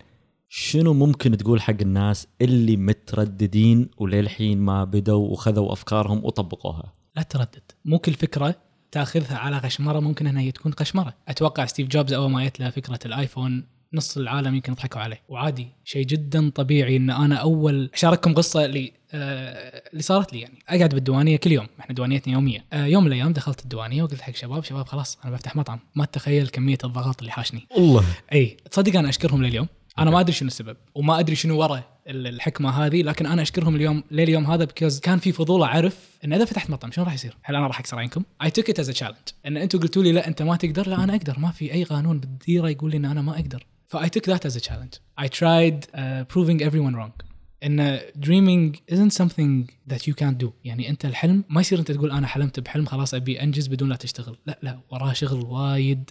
شنو 0.52 0.94
ممكن 0.94 1.38
تقول 1.38 1.62
حق 1.62 1.76
الناس 1.82 2.28
اللي 2.42 2.78
مترددين 2.78 3.90
وللحين 3.98 4.58
ما 4.58 4.84
بدوا 4.84 5.28
وخذوا 5.28 5.74
أفكارهم 5.74 6.26
وطبقوها؟ 6.26 6.94
لا 7.16 7.22
تردد. 7.22 7.72
مو 7.86 8.00
كل 8.00 8.14
فكرة 8.14 8.56
تاخذها 8.92 9.38
على 9.38 9.58
غشمرة 9.58 10.00
ممكن 10.00 10.28
إنها 10.28 10.42
هي 10.42 10.52
تكون 10.52 10.72
قشمره 10.72 11.14
أتوقع 11.28 11.66
ستيف 11.66 11.88
جوبز 11.88 12.14
أول 12.14 12.32
ما 12.32 12.46
جت 12.46 12.60
له 12.60 12.70
فكرة 12.70 13.00
الآيفون 13.06 13.64
نص 13.94 14.18
العالم 14.18 14.56
يمكن 14.56 14.72
يضحكوا 14.72 15.02
عليه. 15.02 15.22
وعادي 15.30 15.68
شيء 15.84 16.06
جدا 16.06 16.50
طبيعي 16.50 16.98
إن 16.98 17.10
أنا 17.10 17.36
أول 17.36 17.90
أشارككم 17.94 18.34
قصة 18.34 18.66
اللي 18.66 18.94
آه 19.14 19.84
اللي 19.92 20.04
صارت 20.04 20.34
لي 20.34 20.40
يعني. 20.40 20.60
أقعد 20.70 20.96
بالديوانية 20.96 21.38
كل 21.38 21.52
يوم 21.52 21.68
إحنا 21.80 21.96
ديوانيتنا 21.96 22.34
يومية. 22.34 22.66
آه 22.74 22.86
يوم 22.86 23.04
من 23.04 23.08
الأيام 23.08 23.34
دخلت 23.34 23.64
الديوانية 23.64 24.04
وقلت 24.04 24.22
حق 24.22 24.36
شباب 24.36 24.64
شباب 24.64 24.86
خلاص 24.86 25.18
أنا 25.26 25.34
بفتح 25.34 25.56
مطعم. 25.56 25.80
ما 25.96 26.06
تتخيل 26.06 26.48
كمية 26.48 26.78
الضغط 26.84 27.20
اللي 27.20 27.32
حاشني. 27.32 27.68
الله 27.78 28.04
إي 28.34 28.58
تصدق 28.72 29.00
أنا 29.00 29.10
أشكرهم 29.10 29.44
لليوم؟ 29.44 29.68
أنا 30.02 30.12
ما 30.12 30.20
أدري 30.20 30.34
شنو 30.34 30.48
السبب 30.48 30.78
وما 30.96 31.20
أدري 31.20 31.36
شنو 31.36 31.60
ورا 31.62 31.84
ال- 32.08 32.28
الحكمة 32.28 32.70
هذه 32.86 33.02
لكن 33.02 33.26
أنا 33.26 33.42
أشكرهم 33.42 33.76
اليوم 33.76 34.04
لليوم 34.12 34.46
هذا 34.46 34.66
because 34.66 35.00
كان 35.00 35.20
في 35.20 35.32
فضول 35.32 35.64
أعرف 35.64 35.98
إن 36.26 36.34
إذا 36.34 36.46
فتحت 36.46 36.70
مطعم 36.70 36.92
شنو 36.92 37.06
راح 37.06 37.14
يصير؟ 37.14 37.38
هل 37.44 37.56
أنا 37.56 37.68
راح 37.68 37.80
أكسر 37.80 37.98
عينكم؟ 38.00 38.24
I 38.44 38.52
took 38.52 38.70
it 38.70 38.80
as 38.80 38.90
challenge 38.90 39.18
إن 39.46 39.58
أنتم 39.58 39.80
قلتوا 39.80 40.04
لي 40.04 40.12
لا 40.12 40.28
أنت 40.28 40.42
ما 40.42 40.56
تقدر 40.56 40.88
لا 40.88 41.04
أنا 41.04 41.16
أقدر. 41.16 41.40
ما 41.40 41.52
في 41.52 41.74
أي 41.74 41.84
قانون 41.84 42.20
بالديرة 42.20 42.70
يقول 42.70 42.92
لي 42.92 42.98
إن 42.98 43.06
أنا 43.06 43.22
ما 43.22 43.36
أقدر. 43.40 43.66
ف 43.86 44.10
I 44.10 44.14
took 44.14 44.30
that 44.30 44.46
as 44.46 44.58
challenge 44.58 44.94
I 45.20 45.30
tried 45.30 45.86
proving 46.34 46.64
everyone 46.64 46.96
wrong. 47.00 47.26
إن 47.64 48.00
dreaming 48.00 48.94
isn't 48.94 49.14
something 49.24 49.72
that 49.92 50.02
you 50.02 50.14
can't 50.22 50.46
do. 50.46 50.48
يعني 50.64 50.90
أنت 50.90 51.06
الحلم 51.06 51.44
ما 51.50 51.62
يصير 51.62 51.80
أنت 51.80 51.92
تقول 51.92 52.12
أنا 52.12 52.28
حلمت 52.28 52.60
بحلم 52.60 52.86
خلاص 52.86 53.14
أبي 53.14 53.44
أنجز 53.44 53.68
بدون 53.68 53.90
لا 53.90 53.96
تشتغل. 53.96 54.38
لا 54.46 54.60
لا 54.64 54.80
وراه 54.92 55.14
شغل 55.14 55.46
وايد. 55.46 56.10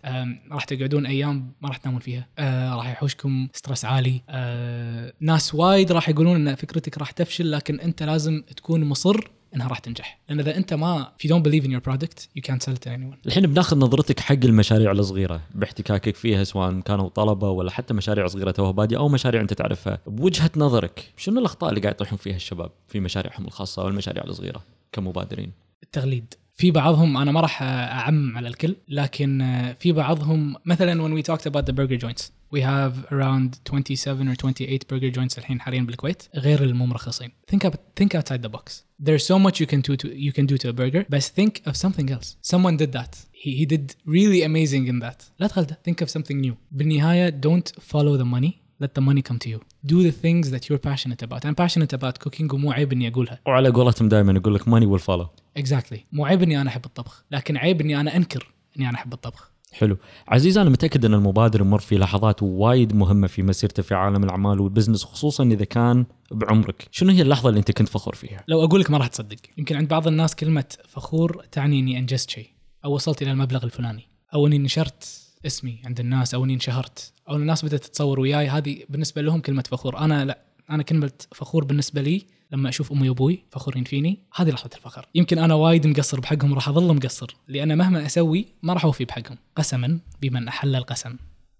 راح 0.51 0.64
تقعدون 0.64 1.07
أيام 1.07 1.53
ما 1.61 1.69
راح 1.69 1.77
تنامون 1.77 2.01
فيها. 2.01 2.27
أه 2.38 2.75
راح 2.75 2.91
يحوشكم 2.91 3.49
stress 3.53 3.85
عالي. 3.85 4.23
أه 4.29 5.12
ناس 5.21 5.55
وايد 5.55 5.93
راح 5.93 6.09
يقولون 6.09 6.49
إن 6.49 6.55
فكرتك 6.55 6.99
راح 6.99 7.11
تفشل 7.11 7.51
لكن 7.51 7.81
أنت 7.81 8.03
لازم 8.03 8.43
تكون 8.57 8.85
مصر 8.85 9.21
إنها 9.55 9.69
راح 9.69 9.79
تنجح. 9.79 10.21
لأن 10.29 10.41
إذا 10.41 10.57
أنت 10.57 10.75
ما 10.75 11.12
don't 11.27 11.43
believe 11.43 11.64
in 11.64 11.71
your 11.71 11.91
product 11.91 12.29
you 12.38 12.43
can't 12.43 12.62
sell 12.62 12.75
it 12.75 12.83
to 12.85 12.91
anyone. 12.91 13.27
الحين 13.27 13.47
بناخذ 13.47 13.79
نظرتك 13.79 14.21
حق 14.21 14.45
المشاريع 14.45 14.93
الصغيرة 14.93 15.41
باحتكاكك 15.55 16.17
فيها 16.17 16.45
سواء 16.45 16.81
كانوا 16.81 17.09
طلبة 17.09 17.51
ولا 17.51 17.71
حتى 17.71 17.95
مشاريع 17.95 18.27
صغيرة 18.27 18.51
توها 18.51 18.71
باديه 18.71 18.97
أو 18.97 19.09
مشاريع 19.09 19.41
أنت 19.41 19.53
تعرفها. 19.53 19.99
بوجهة 20.07 20.51
نظرك 20.57 21.12
شنو 21.17 21.41
الأخطاء 21.41 21.71
اللي 21.71 21.81
قاعد 21.81 21.95
يطيحون 21.95 22.19
فيها 22.19 22.37
الشباب 22.37 22.71
في 22.88 23.01
مشاريعهم 23.01 23.45
الخاصة؟ 23.47 23.67
أو 23.78 23.88
المشاريع 23.88 24.24
الصغيره 24.24 24.62
كمبادرين 24.92 25.52
التغليد 25.83 26.35
في 26.54 26.70
بعضهم 26.70 27.16
أنا 27.16 27.33
ما 27.33 27.40
راح 27.40 27.62
اعمم 27.62 28.37
على 28.37 28.48
الكل 28.48 28.76
لكن 28.88 29.40
آه، 29.40 29.72
في 29.72 29.92
بعضهم 29.92 30.57
مثلا 30.64 31.09
when 31.09 31.22
we 31.22 31.26
talked 31.26 31.46
about 31.50 31.64
the 31.64 31.72
burger 31.72 31.98
joints 32.04 32.22
we 32.50 32.61
have 32.61 33.12
around 33.12 33.59
27 33.64 34.28
or 34.28 34.35
28 34.35 34.87
burger 34.88 35.11
joints 35.11 35.38
الحين 35.38 35.61
حاليا 35.61 35.83
بالكويت 35.83 36.22
غير 36.35 36.62
المو 36.62 36.87
مرخصين 36.87 37.31
think 37.52 37.68
up, 37.68 37.74
think 38.00 38.14
outside 38.14 38.42
the 38.42 38.50
box 38.50 38.83
there's 39.02 39.26
so 39.26 39.38
much 39.38 39.61
you 39.61 39.66
can 39.66 39.81
do 39.81 39.96
to 39.96 40.09
you 40.09 40.33
can 40.33 40.46
do 40.46 40.57
to 40.57 40.68
a 40.68 40.72
burger 40.72 41.04
but 41.09 41.22
think 41.22 41.70
of 41.70 41.76
something 41.76 42.11
else 42.11 42.37
someone 42.54 42.76
did 42.76 42.92
that 42.92 43.14
he, 43.33 43.50
he 43.50 43.66
did 43.66 43.94
really 44.07 44.42
amazing 44.42 44.87
in 44.88 45.00
that 45.04 45.22
لا 45.38 45.46
تغلده 45.46 45.78
think 45.88 46.04
of 46.04 46.09
something 46.09 46.46
new 46.46 46.54
بالنهايه 46.72 47.40
don't 47.46 47.81
follow 47.81 48.20
the 48.20 48.26
money 48.37 48.67
let 48.83 48.91
the 48.99 49.03
money 49.03 49.23
come 49.23 49.38
to 49.38 49.49
you. 49.53 49.59
Do 49.87 50.03
the 50.09 50.14
things 50.25 50.51
that 50.53 50.62
you're 50.69 50.83
passionate 50.91 51.23
about. 51.27 51.41
I'm 51.45 51.57
passionate 51.64 51.93
about 51.93 52.14
cooking 52.25 52.55
ومو 52.55 52.73
عيب 52.73 52.93
إني 52.93 53.09
أقولها. 53.09 53.41
وعلى 53.47 53.69
قولتهم 53.69 54.09
دائما 54.09 54.33
يقول 54.33 54.55
لك 54.55 54.69
money 54.68 54.87
will 54.87 55.01
follow 55.01 55.29
exactly 55.57 56.05
مو 56.12 56.27
عيب 56.27 56.43
إني 56.43 56.61
أنا 56.61 56.71
أحب 56.71 56.85
الطبخ. 56.85 57.25
لكن 57.31 57.57
عيب 57.57 57.81
إني 57.81 58.01
أنا 58.01 58.17
أنكر 58.17 58.53
إني 58.77 58.88
أنا 58.88 58.97
أحب 58.97 59.12
الطبخ. 59.12 59.51
حلو. 59.73 59.97
عزيز 60.29 60.59
أنا 60.59 60.71
متأكد 60.71 61.05
إن 61.05 61.14
المبادر 61.14 61.61
يمر 61.61 61.79
في 61.79 61.99
لحظات 61.99 62.43
وايد 62.43 62.95
مهمة 62.95 63.27
في 63.27 63.43
مسيرته 63.43 63.83
في 63.83 63.95
عالم 63.95 64.25
الأعمال 64.25 64.61
وال 64.61 64.69
business 64.69 65.05
خصوصا 65.05 65.45
إذا 65.45 65.64
كان 65.64 66.07
بعمرك. 66.31 66.88
شنو 66.91 67.12
هي 67.12 67.23
اللحظة 67.23 67.49
اللي 67.49 67.59
أنت 67.59 67.71
كنت 67.71 67.88
فخور 67.88 68.14
فيها؟ 68.14 68.45
لو 68.49 68.64
أقول 68.64 68.81
لك 68.81 68.91
ما 68.91 68.99
راح 68.99 69.07
تصدق. 69.07 69.37
يمكن 69.59 69.77
عند 69.77 69.88
بعض 69.88 70.09
الناس 70.09 70.35
كلمة 70.35 70.64
فخور 70.88 71.45
تعني 71.53 71.81
إني 71.81 71.99
أنجزت 71.99 72.31
شيء 72.31 72.49
أو 72.85 72.95
وصلت 72.95 73.23
إلى 73.23 73.31
المبلغ 73.31 73.64
الفلاني 73.64 74.09
أو 74.35 74.47
إني 74.47 74.59
نشرت 74.59 75.28
اسمي 75.46 75.83
عند 75.85 76.01
الناس 76.01 76.35
أو 76.35 76.44
إني 76.44 76.55
انشهرت 76.55 77.12
أو 77.29 77.37
الناس 77.37 77.64
بدأت 77.64 77.85
تتصور 77.85 78.20
وياي 78.20 78.48
هذه 78.48 78.85
بالنسبة 78.88 79.22
لهم 79.22 79.40
كلمة 79.40 79.64
فخور. 79.68 79.98
أنا 79.98 80.24
لا 80.24 80.38
أنا 80.70 80.83
كلمة 80.83 81.12
فخور 81.35 81.64
بالنسبة 81.64 82.03
لي 82.03 82.27
لما 82.53 82.68
أشوف 82.68 82.92
أمي 82.92 83.09
وأبوي 83.09 83.44
فخورين 83.51 83.85
فيني 83.85 84.18
هذه 84.35 84.51
لحظة 84.51 84.70
الفخر. 84.74 85.07
يمكن 85.14 85.38
أنا 85.38 85.55
وايد 85.55 85.87
مقصر 85.87 86.20
بحقهم 86.20 86.55
راح 86.55 86.68
أظل 86.68 86.96
مقصر 86.96 87.37
لأن 87.48 87.79
مهما 87.79 88.07
أسوي 88.07 88.46
ما 88.62 88.72
راح 88.72 88.85
أوفي 88.85 89.05
بحقهم. 89.05 89.38
قسما 89.57 89.98
بمن 90.22 90.48
أحل 90.48 90.77
القسم 90.77 91.16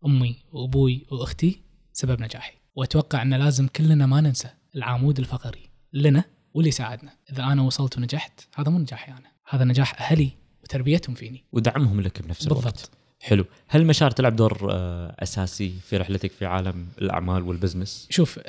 أمي 0.07 0.37
وأبوي 0.53 1.07
وأختي 1.11 1.61
سبب 1.93 2.23
نجاحي. 2.23 2.55
وأتوقع 2.77 3.23
ان 3.23 3.35
لازم 3.35 3.67
كلنا 3.67 4.07
ما 4.07 4.21
ننسى 4.21 4.49
العمود 4.77 5.19
الفقري 5.19 5.71
لنا 5.93 6.25
واللي 6.55 6.71
ساعدنا. 6.71 7.13
إذا 7.33 7.43
أنا 7.43 7.63
وصلت 7.63 7.99
ونجحت 7.99 8.41
هذا 8.55 8.71
مو 8.71 8.79
نجاحي 8.79 9.13
أنا 9.13 9.33
هذا 9.49 9.65
نجاح 9.65 10.01
أهلي 10.01 10.31
وتربيتهم 10.63 11.15
فيني. 11.15 11.45
ودعمهم 11.53 12.01
لك 12.01 12.23
بنفس 12.23 12.47
الوقت. 12.47 12.65
بالضبط. 12.65 12.91
حلو. 13.21 13.45
هل 13.69 13.81
المشاعر 13.81 14.11
تلعب 14.11 14.37
دور 14.37 14.69
آه، 14.71 15.17
أساسي 15.19 15.73
في 15.89 15.97
رحلتك 15.97 16.33
في 16.33 16.47
عالم 16.47 16.87
الأعمال 17.03 17.43
وال 17.43 17.54
business؟ 17.54 18.07
شوف 18.11 18.41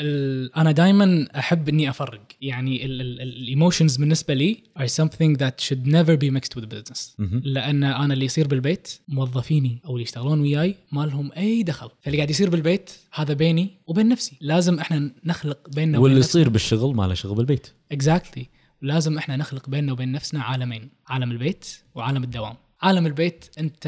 أنا 0.58 0.72
دائما 0.72 1.28
أحب 1.38 1.70
إني 1.70 1.90
أفرق. 1.90 2.22
يعني 2.42 2.86
ال 2.86 2.98
emotions 2.98 3.98
بالنسبة 3.98 4.34
لي 4.34 4.64
are 4.80 4.88
something 4.88 5.38
that 5.38 5.66
should 5.66 5.88
never 5.88 6.18
be 6.18 6.30
mixed 6.40 6.56
with 6.56 6.66
business. 6.66 7.20
مهم. 7.20 7.42
لأن 7.44 7.84
أنا 7.84 8.14
اللي 8.14 8.26
يصير 8.26 8.48
بالبيت 8.48 9.00
موظفيني 9.08 9.82
أو 9.86 9.92
اللي 9.92 10.04
يشتغلون 10.04 10.42
وياي 10.42 10.76
ما 10.92 11.06
لهم 11.06 11.32
أي 11.38 11.64
دخل. 11.64 11.90
فاللي 12.02 12.18
قاعد 12.18 12.30
يصير 12.30 12.50
بالبيت 12.50 12.92
هذا 13.14 13.34
بيني 13.34 13.70
وبين 13.88 14.10
نفسي. 14.10 14.38
لازم 14.42 14.80
إحنا 14.80 15.12
نخلق 15.26 15.70
بيننا 15.70 15.98
وبين 15.98 16.04
واللي 16.04 16.20
يصير 16.20 16.50
بالشغل 16.50 16.96
ما 16.96 17.08
له 17.08 17.14
شغل 17.14 17.36
بالبيت. 17.36 17.68
exactly 17.92 18.48
لازم 18.82 19.18
إحنا 19.18 19.36
نخلق 19.36 19.70
بيننا 19.70 19.92
وبين 19.92 20.12
نفسنا 20.12 20.44
عالمين. 20.44 20.90
عالم 21.08 21.32
البيت 21.32 21.66
وعالم 21.96 22.24
الدوام. 22.24 22.56
عالم 22.82 23.06
البيت 23.06 23.46
أنت 23.60 23.86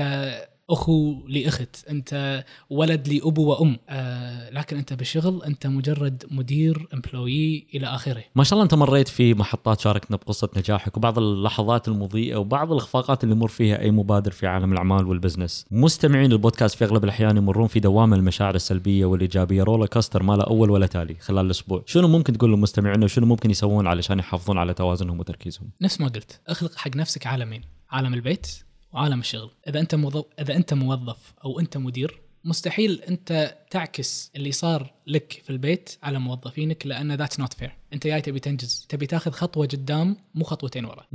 أخو 0.72 1.28
لأخت 1.28 1.86
أنت 1.90 2.44
ولد 2.70 3.08
لابو 3.08 3.44
وأم 3.44 3.78
آه 3.90 4.50
لكن 4.50 4.78
أنت 4.78 4.94
بالشغل 4.94 5.44
أنت 5.44 5.68
مجرد 5.68 6.24
مدير 6.32 6.88
employee 6.94 7.68
إلى 7.76 7.88
آخره 7.88 8.24
ما 8.36 8.44
شاء 8.44 8.54
الله 8.54 8.64
أنت 8.64 8.74
مريت 8.74 9.08
في 9.08 9.34
محطات 9.34 9.80
شاركتنا 9.80 10.18
بقصة 10.18 10.50
نجاحك 10.58 10.98
وبعض 10.98 11.20
اللحظات 11.20 11.88
المضيئة 11.88 12.36
وبعض 12.36 12.72
الاخفاقات 12.72 13.24
اللي 13.24 13.36
يمر 13.36 13.48
فيها 13.48 13.80
أي 13.82 13.92
مبادر 13.92 14.32
في 14.32 14.48
عالم 14.48 14.74
الأعمال 14.74 15.08
وال 15.08 15.18
business. 15.18 15.66
مستمعين 15.72 16.32
البودكاست 16.32 16.76
في 16.76 16.86
أغلب 16.86 17.04
الأحيان 17.04 17.38
يمرون 17.38 17.68
في 17.68 17.80
دوامه 17.80 18.16
المشاعر 18.16 18.56
السلبية 18.56 19.06
والإيجابية 19.06 19.64
roller 19.64 19.86
coaster 19.86 20.24
ما 20.24 20.34
له 20.34 20.44
أول 20.44 20.70
ولا 20.70 20.88
تالي 20.88 21.16
خلال 21.16 21.46
الأسبوع. 21.46 21.84
شنو 21.86 22.08
ممكن 22.08 22.34
تقول 22.34 22.50
للمستمعين 22.50 23.04
وشنو 23.04 23.26
ممكن 23.26 23.52
يسوون 23.52 23.88
علشان 23.88 24.20
يحافظون 24.20 24.58
على 24.58 24.74
توازنهم 24.74 25.20
وتركيزهم؟ 25.20 25.70
نفس 25.82 26.02
ما 26.02 26.08
قلت 26.08 26.40
أخلق 26.48 26.76
حق 26.76 26.96
نفسك 26.96 27.28
عالمين 27.28 27.62
عالم 27.92 28.14
البيت 28.14 28.48
وعالم 28.94 29.20
الشغل. 29.20 29.52
إذا 29.68 29.80
أنت 29.80 29.96
موظف 29.96 30.26
إذا 30.40 30.56
أنت 30.56 30.74
موظف 30.74 31.34
أو 31.46 31.60
أنت 31.60 31.78
مدير 31.78 32.21
مستحيل 32.46 33.02
أنت 33.10 33.58
تعكس 33.70 34.32
اللي 34.36 34.52
صار 34.52 34.94
لك 35.08 35.42
في 35.44 35.50
البيت 35.50 35.98
على 36.04 36.20
موظفينك 36.20 36.88
لأن 36.88 37.12
that's 37.12 37.40
not 37.40 37.54
fair 37.54 37.76
أنت 37.94 38.08
جاي 38.08 38.22
تبي 38.22 38.40
تنجز 38.40 38.86
تبي 38.90 39.06
تاخذ 39.06 39.32
خطوة 39.32 39.68
قدام 39.68 40.18
مو 40.36 40.44
خطوتين 40.44 40.86
ورا. 40.86 41.06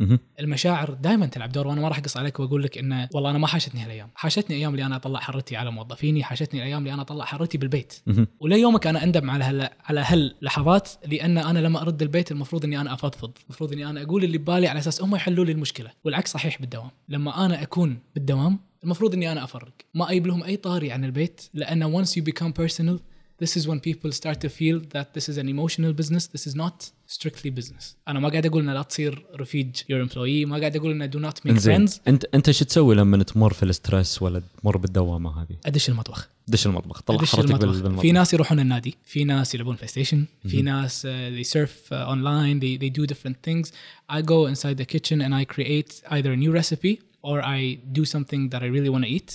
المشاعر 0.41 0.95
دائما 0.95 1.27
تلعب 1.27 1.53
دور 1.53 1.67
وأنا 1.67 1.81
ما 1.81 1.89
راح 1.89 1.99
أقص 1.99 2.17
عليك 2.17 2.41
وأقول 2.41 2.63
لك 2.63 2.79
إنه 2.79 3.09
والله 3.15 3.31
أنا 3.31 3.39
ما 3.39 3.47
حاشتني 3.47 3.81
هالأيام. 3.81 4.11
حاشتني 4.15 4.57
أيام 4.57 4.71
اللي 4.73 4.87
أنا 4.87 4.97
أطلع 4.97 5.21
حرتي 5.21 5.57
على 5.57 5.71
موظفيني 5.71 6.25
حاشتني 6.25 6.61
الأيام 6.61 6.79
اللي 6.79 6.93
أنا 6.95 7.03
أطلع 7.03 7.25
حرتي 7.25 7.59
بالبيت. 7.59 7.95
وليومك 8.41 8.87
أنا 8.87 9.05
أندم 9.05 9.31
على 9.31 9.45
هال 9.45 9.69
على 9.85 10.01
هاللحظات 10.01 10.89
لأن 11.07 11.39
أنا 11.39 11.59
لما 11.59 11.83
أرد 11.83 12.03
البيت 12.03 12.33
المفروض 12.33 12.65
إني 12.65 12.81
أنا 12.81 12.95
أفضفض، 12.95 13.33
المفروض 13.45 13.73
إني 13.73 13.91
أنا 13.91 14.03
أقول 14.03 14.25
اللي 14.25 14.39
ببالي 14.39 14.69
على 14.69 14.79
أساس 14.79 15.03
هم 15.03 15.15
يحلوا 15.15 15.45
لي 15.45 15.53
المشكلة، 15.53 15.91
والعكس 16.05 16.33
صحيح 16.33 16.61
بالدوام، 16.61 16.91
لما 17.09 17.47
أنا 17.47 17.63
أكون 17.63 17.99
بالدوام 18.15 18.59
المفروض 18.87 19.15
اني 19.15 19.33
أنا 19.33 19.45
افرق، 19.45 19.73
ما 19.95 20.11
أجيب 20.11 20.27
لهم 20.27 20.43
اي 20.43 20.57
طاري 20.57 20.93
عن 20.93 21.05
البيت 21.05 21.41
لأن 21.55 22.05
once 22.05 22.09
you 22.09 22.23
become 22.23 22.53
personal 22.63 22.99
this 23.43 23.57
is 23.57 23.69
when 23.69 23.79
people 23.81 24.11
start 24.13 24.41
to 24.41 24.49
feel 24.49 24.79
that 24.95 25.07
this 25.17 25.29
is 25.29 25.37
an 25.43 25.49
emotional 25.55 25.93
business, 26.01 26.27
this 26.35 26.47
is 26.47 26.55
not 26.55 26.77
strictly 27.07 27.51
business. 27.51 27.97
أنا 28.09 28.21
ما 28.21 28.29
قاعد 28.29 28.47
أقول 28.47 28.63
انه 28.63 28.73
لا 28.73 28.83
تصير 28.83 29.27
رفيج 29.35 29.77
your 29.77 30.09
employee، 30.09 30.49
ما 30.49 30.59
قاعد 30.59 30.77
أقول 30.77 30.91
انه 30.91 31.07
do 31.07 31.31
not 31.31 31.37
make 31.37 31.51
انزين 31.51 31.89
friends، 31.89 31.93
انت 32.09 32.25
انت 32.35 32.51
شو 32.51 32.65
تسوي 32.65 32.95
لما 32.95 33.23
تمر 33.23 33.53
في 33.53 33.63
ال 33.63 33.71
stress 33.71 34.23
ولا 34.23 34.43
تمر 34.63 34.77
بالدوامه 34.77 35.43
هذه؟ 35.43 35.57
ادش 35.67 35.89
المطبخ. 35.89 36.29
دش 36.49 36.67
المطبخ 36.67 37.01
طلع 37.01 37.19
ادش 37.21 37.37
حرتك 37.37 37.51
المطبخ 37.51 37.83
بالمطبخ 37.83 38.03
في 38.03 38.13
ناس 38.13 38.35
يروحون 38.35 38.61
النادي 38.61 38.97
في 39.05 39.25
ناس 39.25 39.55
يلعبون 39.55 39.75
PlayStation 39.77 40.25
في 40.49 40.63
ناس 40.63 41.07
uh, 41.07 41.11
they 41.11 41.49
surf 41.49 41.91
uh, 41.91 41.95
online 41.95 42.61
they, 42.61 42.79
they 42.83 42.91
do 43.01 43.07
different 43.07 43.37
things 43.49 43.71
I 44.13 44.23
go 44.23 44.47
inside 44.47 44.77
the 44.83 44.87
kitchen 44.95 45.21
and 45.21 45.35
I 45.35 45.45
create 45.55 46.03
either 46.11 46.33
a 46.33 46.37
new 46.37 46.53
recipe 46.53 47.01
or 47.29 47.37
I 47.59 47.61
do 47.99 48.05
something 48.15 48.43
that 48.53 48.61
I 48.67 48.69
really 48.77 48.91
want 48.95 49.05
to 49.07 49.11
eat 49.19 49.31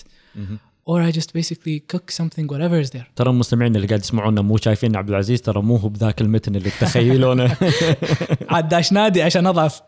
or 0.85 1.01
I 1.01 1.11
just 1.19 1.31
basically 1.33 1.77
cook 1.91 2.05
something 2.11 2.47
whatever 2.47 2.79
is 2.79 2.89
there. 2.91 3.05
ترى 3.15 3.29
المستمعين 3.29 3.75
اللي 3.75 3.87
قاعد 3.87 3.99
يسمعونا 3.99 4.41
مو 4.41 4.57
شايفين 4.57 4.95
عبد 4.95 5.09
العزيز 5.09 5.41
ترى 5.41 5.61
مو 5.61 5.75
هو 5.75 5.89
بذاك 5.89 6.21
المتن 6.21 6.55
اللي 6.55 6.69
تتخيلونه 6.69 7.57
عاد 8.49 8.69
داش 8.69 8.93
نادي 8.93 9.21
عشان 9.21 9.47
أضعف. 9.47 9.81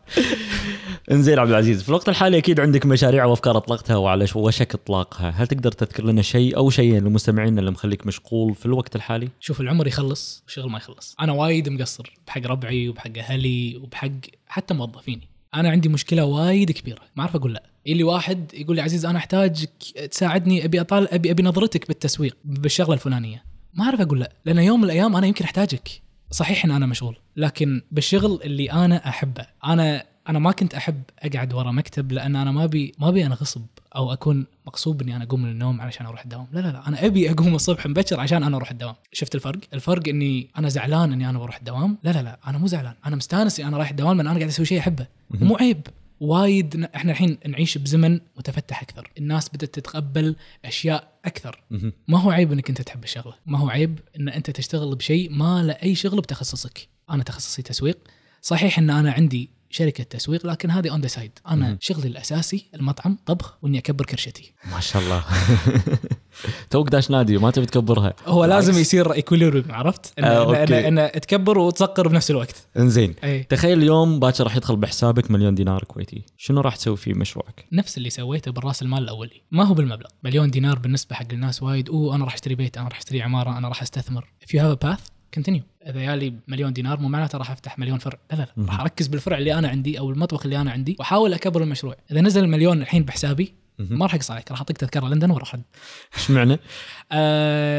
انزين 1.12 1.39
عبد 1.39 1.50
العزيز 1.50 1.84
في 1.84 1.89
الوقت 1.89 2.10
الحالي 2.10 2.38
أكيد 2.38 2.60
عندك 2.60 2.86
مشاريع 2.86 3.26
وأفكار 3.26 3.58
أطلقتها 3.58 3.96
وعلى 3.96 4.28
وشك 4.36 4.74
إطلاقها. 4.74 5.30
هل 5.30 5.48
تقدر 5.48 5.72
تذكر 5.72 6.04
لنا 6.04 6.22
شيء 6.22 6.58
أو 6.58 6.70
شيئين 6.70 7.04
لمستمعينا 7.04 7.60
اللي 7.60 7.72
مخليك 7.72 8.08
مشغول 8.08 8.56
في 8.56 8.66
الوقت 8.66 8.96
الحالي؟ 8.96 9.30
شوف 9.39 9.62
العمر 9.62 9.88
يخلص 9.88 10.44
والشغل 10.46 10.72
ما 10.72 10.78
يخلص. 10.78 11.16
أنا 11.20 11.32
وايد 11.32 11.70
مقصر 11.70 12.13
بحق 12.28 12.48
ربعي 12.48 12.89
وبحق 12.89 13.18
أهلي 13.18 13.78
وبحق 13.78 14.12
حتى 14.48 14.74
موظفيني. 14.74 15.28
أنا 15.56 15.70
عندي 15.70 15.89
مشكلة 15.89 16.26
وايد 16.26 16.72
كبيرة 16.72 17.02
ما 17.16 17.24
أعرف 17.24 17.36
أقول 17.36 17.54
لا. 17.54 17.73
اللي 17.88 18.04
واحد 18.04 18.54
يقول 18.54 18.76
لي 18.76 18.82
عزيز 18.82 19.06
أنا 19.06 19.17
احتاجك 19.17 19.69
تساعدني 20.12 20.65
أبي 20.65 20.82
اطال 20.82 21.13
أبي 21.13 21.32
أبي 21.32 21.43
نظرتك 21.43 21.88
بالتسويق 21.88 22.38
بالشغلة 22.46 22.93
الفلانية. 22.93 23.43
ما 23.74 23.84
أعرف 23.84 24.02
أقول 24.02 24.19
لا 24.19 24.32
لأن 24.46 24.58
يوم 24.58 24.80
من 24.80 24.86
الأيام 24.86 25.15
أنا 25.15 25.28
يمكن 25.28 25.46
أحتاجك. 25.46 26.02
صحيح 26.32 26.65
إن 26.65 26.72
أنا 26.72 26.86
مشغول 26.86 27.17
لكن 27.36 27.82
بالشغل 27.91 28.39
اللي 28.43 28.72
أنا 28.72 29.10
أحبه. 29.10 29.46
أنا 29.65 30.06
أنا 30.30 30.39
ما 30.39 30.52
كنت 30.52 30.74
أحب 30.74 31.02
أقعد 31.19 31.54
ورا 31.54 31.72
مكتب 31.72 32.12
لأن 32.12 32.36
أنا 32.36 32.52
ما 32.52 32.63
ابي 32.63 32.93
ما 33.00 33.10
ابي 33.10 33.26
أنغصب 33.26 33.65
أو 33.96 34.13
أكون 34.13 34.46
مغصوب 34.67 35.02
اني 35.02 35.15
أنا 35.15 35.24
أقوم 35.24 35.41
من 35.41 35.52
النوم 35.52 35.82
علشان 35.82 36.06
أروح 36.06 36.24
الدوام. 36.24 36.48
لا 36.52 36.60
لا 36.60 36.67
لا 36.67 36.88
أنا 36.88 37.06
أبي 37.06 37.32
أقوم 37.32 37.56
الصبح 37.56 37.88
مبكر 37.88 38.19
عشان 38.19 38.43
أنا 38.43 38.58
أروح 38.58 38.72
الدوام. 38.72 38.96
شفت 39.12 39.36
الفرق؟ 39.36 39.60
الفرق 39.74 40.08
إني 40.08 40.48
أنا 40.58 40.69
زعلان 40.69 41.13
إني 41.13 41.30
أنا 41.30 41.39
بروح 41.39 41.58
الدوام. 41.58 41.98
لا 42.04 42.12
لا 42.12 42.22
لا 42.22 42.39
أنا 42.48 42.58
مو 42.58 42.67
زعلان. 42.67 42.93
أنا 43.06 43.15
مستانس 43.15 43.60
إني 43.60 43.69
أنا 43.69 43.78
رايح 43.78 43.89
الدوام 43.89 44.17
لأن 44.17 44.28
أنا 44.28 44.38
قاعد 44.38 44.50
أسوي 44.50 44.65
شيء 44.65 44.80
أحبه. 44.80 45.08
ومو 45.41 45.56
عيب. 45.56 45.88
وايد 46.24 46.84
إحنا 46.96 47.12
الحين 47.12 47.38
نعيش 47.48 47.78
بزمن 47.78 48.20
متفتح 48.38 48.82
أكثر. 48.82 49.12
الناس 49.18 49.50
بدأت 49.50 49.74
تتقبل 49.74 50.36
أشياء 50.66 51.20
أكثر. 51.26 51.64
ما 52.08 52.20
هو 52.20 52.32
عيب 52.32 52.52
إنك 52.52 52.70
أنت 52.70 52.82
تحب 52.82 53.04
الشغلة. 53.04 53.34
ما 53.46 53.58
هو 53.60 53.70
عيب 53.70 54.00
إن 54.20 54.30
أنت 54.30 54.50
تشتغل 54.50 54.96
بشيء 54.96 55.32
ما 55.32 55.64
له 55.64 55.74
أي 55.74 55.96
شغل 55.96 56.22
بتخصصك. 56.22 56.88
أنا 57.10 57.24
تخصصي 57.24 57.62
تسويق. 57.62 57.98
صحيح 58.42 58.80
إن 58.80 58.90
أنا 58.90 59.12
عندي 59.12 59.50
شركة 59.74 60.04
تسويق 60.04 60.46
لكن 60.46 60.72
هذه 60.72 60.90
on 60.89 61.02
the 61.02 61.08
side 61.08 61.32
أنا 61.48 61.66
مهم. 61.68 61.78
شغلي 61.82 62.08
الأساسي 62.08 62.66
المطعم 62.76 63.18
طبخ 63.26 63.58
وإني 63.62 63.78
أكبر 63.78 64.06
كرشتي. 64.06 64.54
ما 64.74 64.80
شاء 64.80 65.02
الله. 65.02 65.24
توك 66.70 66.90
داش 66.90 67.12
نادي 67.12 67.38
ما 67.38 67.52
تبي 67.52 67.66
تكبرها. 67.66 68.14
هو 68.26 68.46
لازم. 68.46 68.80
يصير 68.82 69.14
equilibrium 69.13 69.66
عرفت؟ 69.70 70.14
ان 70.20 70.24
آه، 70.24 70.62
okay. 70.62 70.88
ان, 70.88 70.98
إن 70.98 71.22
تكبر 71.22 71.58
وتصغر 71.58 72.08
بنفس 72.08 72.32
الوقت. 72.32 72.68
إنزين. 72.78 73.16
تخيل 73.50 73.78
اليوم 73.78 74.20
باكر 74.20 74.44
راح 74.44 74.56
يدخل 74.56 74.76
بحسابك 74.76 75.32
مليون 75.32 75.56
دينار 75.56 75.84
كويتي. 75.84 76.26
شنو 76.38 76.62
راح 76.62 76.76
تسوي 76.76 76.98
في 76.98 77.14
مشروعك؟ 77.14 77.66
نفس 77.72 77.98
اللي 77.98 78.10
سويته 78.10 78.52
بالراس 78.52 78.82
المال 78.82 79.04
الأولي. 79.04 79.42
ما 79.52 79.64
هو 79.64 79.74
بالمبلغ. 79.74 80.10
مليون 80.24 80.52
دينار 80.52 80.80
بالنسبة 80.80 81.16
حق 81.16 81.28
الناس 81.34 81.64
وايد 81.64 81.90
أوه 81.90 82.16
أنا 82.16 82.26
راح 82.26 82.34
أشتري 82.34 82.56
بيت 82.56 82.78
أنا 82.78 82.88
راح 82.88 82.98
أشتري 82.98 83.22
عمارة 83.22 83.58
أنا 83.58 83.68
راح 83.68 83.82
أستثمر. 83.82 84.28
If 84.46 84.48
you 84.48 84.60
have 84.60 84.78
a 84.78 84.88
path 84.88 85.12
continue 85.39 85.89
إذا 85.89 86.02
يالي 86.02 86.34
مليون 86.48 86.74
دينار 86.74 87.00
مو 87.00 87.08
معناته 87.08 87.38
راح 87.38 87.52
أفتح 87.52 87.80
مليون 87.80 87.98
فرع 87.98 88.19
لا 88.32 88.36
لا 88.36 88.48
لا. 88.58 88.65
راح 88.65 88.80
أركز 88.80 89.08
بالفرع 89.08 89.38
اللي 89.38 89.54
أنا 89.54 89.67
عندي 89.67 90.00
أو 90.00 90.10
المطبخ 90.10 90.46
اللي 90.46 90.62
أنا 90.62 90.72
عندي 90.72 90.96
وأحاول 91.00 91.34
أكبر 91.34 91.63
المشروع 91.63 91.96
إذا 92.12 92.22
نزل 92.22 92.43
المليون 92.43 92.82
الحين 92.82 93.04
بحسابي. 93.04 93.54
ما 93.80 94.06
راح 94.06 94.15
اقص 94.15 94.32
عليك 94.32 94.52
راح 94.52 94.60
أعطيك 94.60 94.78
تذكرة 94.78 95.08
لندن 95.08 95.32
وراح 95.32 95.56
إيش 96.17 96.32
معنى؟ 96.32 96.56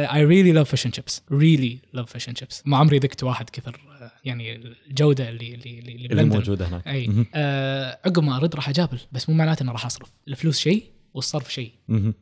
I 0.06 0.20
really 0.28 0.52
love 0.58 0.68
fish 0.74 0.84
and 0.84 0.92
chips. 0.94 1.20
Really 1.30 1.98
love 1.98 2.08
fish 2.16 2.28
and 2.28 2.36
chips. 2.42 2.62
ما 2.64 2.76
عمري 2.76 2.98
ذقت 2.98 3.22
واحد 3.22 3.50
كثر 3.50 3.80
آه، 4.00 4.10
يعني 4.24 4.56
الجودة 4.90 5.28
اللي 5.28 5.54
اللي 5.54 5.78
اللي, 5.78 6.06
اللي. 6.06 6.24
موجودة 6.24 6.68
هناك 6.68 6.88
أي. 6.88 7.26
آه 7.34 7.98
عقب 8.04 8.22
ما 8.22 8.36
أرد 8.36 8.54
راح 8.54 8.68
أجابل 8.68 8.98
بس 9.12 9.28
مو 9.28 9.34
معناته 9.34 9.62
إنه 9.62 9.72
راح 9.72 9.86
أصرف 9.86 10.10
الفلوس 10.28 10.58
شيء 10.58 10.93
والصرف 11.14 11.52
شيء. 11.52 11.72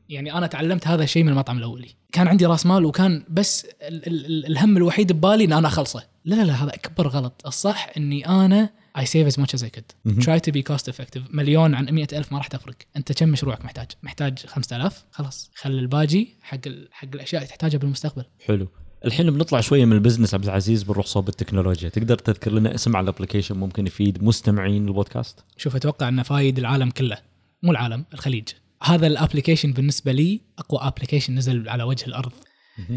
يعني 0.09 0.33
أنا 0.33 0.47
تعلمت 0.47 0.87
هذا 0.87 1.05
الشيء 1.05 1.23
من 1.23 1.29
المطعم 1.29 1.59
الأولي. 1.59 1.89
كان 2.13 2.29
عندي 2.29 2.47
راس 2.47 2.67
مال 2.67 2.85
وكان 2.85 3.25
بس 3.29 3.65
ال 3.65 4.07
ال 4.07 4.27
ال 4.27 4.47
الهم 4.47 4.77
الوحيد 4.77 5.13
ببالي 5.13 5.45
إن 5.45 5.53
أنا 5.53 5.69
أخلصه. 5.69 6.03
لا 6.25 6.35
لا 6.35 6.43
لا 6.43 6.65
هذا 6.65 6.75
أكبر 6.75 7.09
غلط. 7.09 7.43
الصح 7.47 7.93
إني 7.97 8.29
أنا 8.29 8.71
save 8.99 9.33
as 9.33 9.37
much 9.43 9.59
as 9.59 9.63
I 9.63 9.71
could. 9.77 9.95
مهم. 10.05 10.21
try 10.21 10.41
to 10.41 10.53
be 10.53 10.63
cost 10.73 10.93
effective. 10.93 11.21
مليون 11.31 11.75
عن 11.75 11.85
مئة 11.85 12.19
ألف 12.19 12.33
ما 12.33 12.39
راح 12.39 12.47
تفرق. 12.47 12.75
أنت 12.97 13.13
كم 13.13 13.29
مشروعك 13.29 13.65
محتاج؟ 13.65 13.91
محتاج 14.03 14.39
5000 14.47 15.05
خلاص. 15.11 15.51
خلي 15.55 15.81
الباقي 15.81 16.27
حق 16.43 16.59
ال... 16.67 16.89
حق 16.93 17.09
الأشياء 17.15 17.43
اللي 17.43 17.49
تحتاجها 17.51 17.79
بالمستقبل. 17.79 18.25
حلو. 18.47 18.69
الحين 19.05 19.31
بنطلع 19.31 19.61
شوية 19.61 19.85
من 19.85 19.93
ال 19.93 19.98
business 19.98 20.35
عبد 20.35 20.45
العزيز 20.45 20.83
بنروح 20.83 21.07
صوب 21.07 21.29
التكنولوجيا. 21.29 21.89
تقدر 21.89 22.19
تذكر 22.19 22.53
لنا 22.53 22.75
اسم 22.75 22.97
على 22.97 23.05
ال 23.05 23.09
application 23.09 23.57
ممكن 23.57 23.87
يفيد 23.87 24.25
مستمعين 24.25 24.89
البودكاست؟ 24.89 25.45
شوف 25.57 25.77
أتوقع 25.77 26.09
إنه 26.09 26.23
فايد 26.23 26.59
العالم 26.59 26.91
كله. 26.91 27.19
مو 27.63 27.71
العالم 27.71 28.05
الخليج. 28.15 28.49
هذا 28.83 29.07
ال 29.07 29.12
application 29.12 29.73
بالنسبة 29.73 30.13
لي 30.13 30.41
أقوى 30.59 30.81
application 30.83 31.35
نزل 31.35 31.69
على 31.69 31.83
وجه 31.83 32.07
الأرض. 32.07 32.33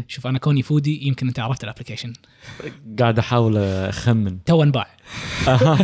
شوف 0.08 0.26
أنا 0.26 0.38
كوني 0.38 0.62
foodie 0.62 1.06
يمكن 1.06 1.26
أنت 1.28 1.38
عرفت 1.38 1.64
ال 1.64 1.68
application 1.68 2.12
قاعد 2.98 3.18
أحاول 3.18 3.56
أخمن. 3.58 4.44
تو 4.44 4.62
انباع. 4.62 4.86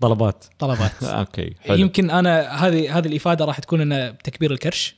طلبات. 0.00 0.44
طلبات. 0.58 1.02
okay 1.04 1.54
حلو. 1.60 1.76
يمكن 1.76 2.10
أنا 2.10 2.48
هذه 2.66 2.98
هذه 2.98 3.06
الإفادة 3.06 3.44
راح 3.44 3.58
تكون 3.58 3.80
إنه 3.80 4.10
بتكبير 4.10 4.52
الكرش. 4.52 4.94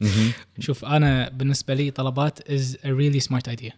شوف 0.59 0.85
أنا 0.85 1.29
بالنسبة 1.29 1.74
لي 1.74 1.90
طلبات 1.90 2.50
is 2.51 2.79
really 2.87 3.20
smart 3.20 3.49
idea 3.49 3.73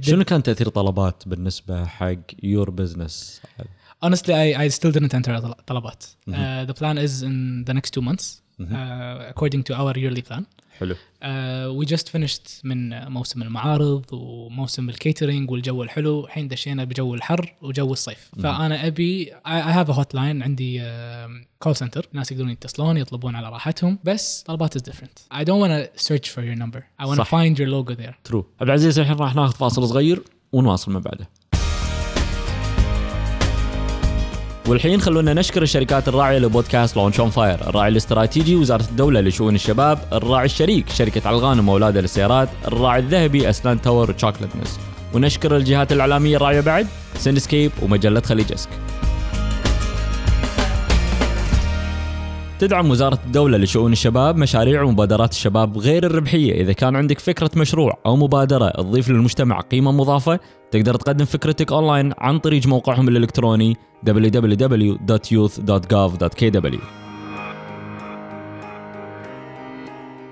شنو 0.00 0.24
كان 0.24 0.42
تأثير 0.42 0.68
طلبات 0.68 1.22
بالنسبة 1.26 1.84
حق 1.84 2.14
your 2.42 2.70
business 2.70 3.40
honestly 4.06 4.32
I, 4.32 4.58
I 4.58 4.68
still 4.74 4.92
didn't 4.92 5.14
enter 5.14 5.38
طل- 5.40 5.54
طلبات. 5.66 6.04
uh, 6.04 6.32
the 6.70 6.74
plan 6.74 6.96
is 6.98 7.22
in 7.22 7.64
the 7.70 7.74
next 7.74 7.90
two 7.94 8.02
months. 8.02 8.47
Uh, 8.60 9.32
according 9.32 9.62
to 9.62 9.74
our 9.74 9.94
yearly 9.96 10.22
plan. 10.22 10.42
حلو. 10.78 10.94
uh, 10.94 11.82
we 11.82 11.88
just 11.88 12.08
finished 12.08 12.64
من 12.64 13.08
موسم 13.08 13.42
المعارض 13.42 14.04
وموسم 14.12 14.88
ال 14.88 14.95
catering 14.95 15.50
والجو 15.50 15.82
الحلو. 15.82 16.24
الحين 16.24 16.48
دشينا 16.48 16.84
بجو 16.84 17.14
الحر 17.14 17.54
وجو 17.62 17.92
الصيف. 17.92 18.30
فأنا 18.42 18.86
أبي 18.86 19.32
I 19.46 19.72
have 19.72 19.88
a 19.88 19.96
hotline 19.98 20.42
عندي 20.42 20.82
call 21.58 21.76
center 21.76 22.08
الناس 22.12 22.32
يقدرون 22.32 22.50
يتصلون 22.50 22.96
يطلبون 22.96 23.34
على 23.34 23.48
راحتهم. 23.48 23.98
بس 24.04 24.42
طلبات 24.42 24.78
don't 24.78 25.60
want 25.60 25.70
to 25.70 26.02
search 26.02 26.28
for 26.28 26.42
your 26.42 26.56
number. 26.56 26.82
I 27.00 27.06
want 27.06 27.18
to 27.18 27.24
صح. 27.24 27.30
find 27.30 27.58
your 27.58 27.68
logo 27.68 27.94
there. 27.94 28.14
true 28.24 28.46
عبد 28.60 28.70
العزيز 28.70 28.98
الحين 28.98 29.16
راح 29.16 29.34
ناخذ 29.34 29.56
فاصل 29.56 29.88
صغير 29.88 30.22
ونواصل 30.52 30.92
من 30.92 31.00
بعده. 31.00 31.28
والحين 34.68 35.00
خلونا 35.00 35.34
نشكر 35.34 35.62
الشركات 35.62 36.08
الراعية 36.08 36.38
لبودكاست 36.38 36.96
Launch 36.96 37.20
on 37.20 37.30
Fire 37.30 37.68
الراعي 37.68 37.88
الاستراتيجي 37.88 38.56
وزارة 38.56 38.84
الدولة 38.90 39.20
لشؤون 39.20 39.54
الشباب 39.54 39.98
الراعي 40.12 40.44
الشريك 40.44 40.88
شركة 40.88 41.28
علي 41.28 41.41
الغانم 41.41 41.58
وأولاده 41.58 42.00
للسيارات 42.00 42.48
الراعي 42.66 43.00
الذهبي 43.00 43.50
أسنان 43.50 43.80
Tower 43.80 44.10
و 44.10 44.56
Chocolateness 44.62 44.78
ونشكر 45.14 45.56
الجهات 45.56 45.92
الإعلامية 45.92 46.36
الراعية 46.36 46.60
بعد 46.60 46.86
Cinescape 47.14 47.72
ومجلة 47.82 48.20
Khaleejesque. 48.20 48.68
تدعم 52.58 52.90
وزارة 52.90 53.18
الدولة 53.26 53.58
لشؤون 53.58 53.92
الشباب 53.92 54.36
مشاريع 54.36 54.82
ومبادرات 54.82 55.32
الشباب 55.32 55.78
غير 55.78 56.06
الربحية 56.06 56.60
إذا 56.62 56.72
كان 56.72 56.96
عندك 56.96 57.18
فكرة 57.18 57.50
مشروع 57.56 57.98
أو 58.06 58.16
مبادرة 58.16 58.70
تضيف 58.70 59.08
للمجتمع 59.08 59.60
قيمة 59.60 59.92
مضافة 59.92 60.40
تقدر 60.70 60.94
تقدم 60.94 61.24
فكرتك 61.24 61.72
أونلاين 61.72 62.12
عن 62.18 62.38
طريق 62.38 62.66
موقعهم 62.66 63.08
الإلكتروني 63.08 63.76
www.youth.gov.kw 64.06 66.76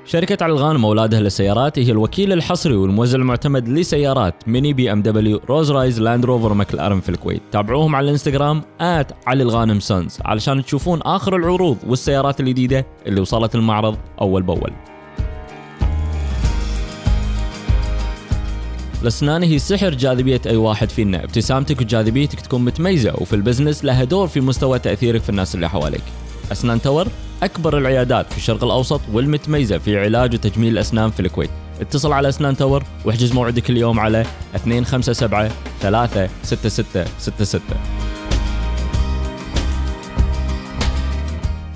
شركة 0.05 0.45
علي 0.45 0.62
الغانم 0.62 0.85
وأولاده 0.85 1.21
للسيارات 1.21 1.79
هي 1.79 1.91
الوكيل 1.91 2.33
الحصري 2.33 2.77
والموزع 2.77 3.19
المعتمد 3.19 3.69
لسيارات 3.69 4.49
ميني 4.49 4.73
بي 4.73 4.93
إم 4.93 5.03
دبليو 5.03 5.41
رولز 5.49 5.73
رويس 5.73 6.01
لاند 6.01 6.25
روفر 6.25 6.55
ماكلارن 6.55 7.01
في 7.01 7.09
الكويت. 7.09 7.43
تابعوهم 7.53 7.97
على 7.97 8.05
الإنستغرام 8.05 8.63
at 8.81 9.13
Ali 9.27 9.43
Alghanim 9.43 9.81
Sons 9.81 10.19
علشان 10.25 10.65
تشوفون 10.65 11.03
آخر 11.03 11.37
العروض 11.37 11.77
والسيارات 11.87 12.41
الجديدة 12.41 12.87
اللي 13.07 13.21
وصلت 13.21 13.55
المعرض 13.55 13.97
أول 14.21 14.43
بأول. 14.43 14.73
الأسنان 19.03 19.43
هي 19.43 19.59
سحر 19.59 19.95
جاذبية 19.95 20.41
أي 20.47 20.57
واحد 20.57 20.91
فينا 20.91 21.25
ابتسامتك 21.25 21.81
وجاذبيتك 21.81 22.41
تكون 22.41 22.65
متميزة 22.65 23.15
وفي 23.15 23.37
البزنس 23.37 23.85
لها 23.85 24.05
دور 24.05 24.29
في 24.29 24.41
مستوى 24.41 24.79
تأثيرك 24.79 25.23
في 25.23 25.29
الناس 25.29 25.55
اللي 25.55 25.69
حواليك. 25.69 26.03
أسنان 26.53 26.83
Tower 26.83 27.09
أكبر 27.43 27.79
العيادات 27.79 28.33
في 28.33 28.39
الشرق 28.39 28.65
الأوسط 28.65 29.01
والمتميزة 29.13 29.79
في 29.79 29.99
علاج 29.99 30.35
وتجميل 30.35 30.73
الأسنان 30.73 31.11
في 31.11 31.21
الكويت. 31.21 31.51
اتصل 31.81 32.13
على 32.13 32.29
أسنان 32.29 32.57
Tower 32.57 32.85
واحجز 33.05 33.33
موعدك 33.33 33.71
اليوم 33.71 34.01
على 34.01 34.27
257 34.67 35.51
36666 35.83 37.61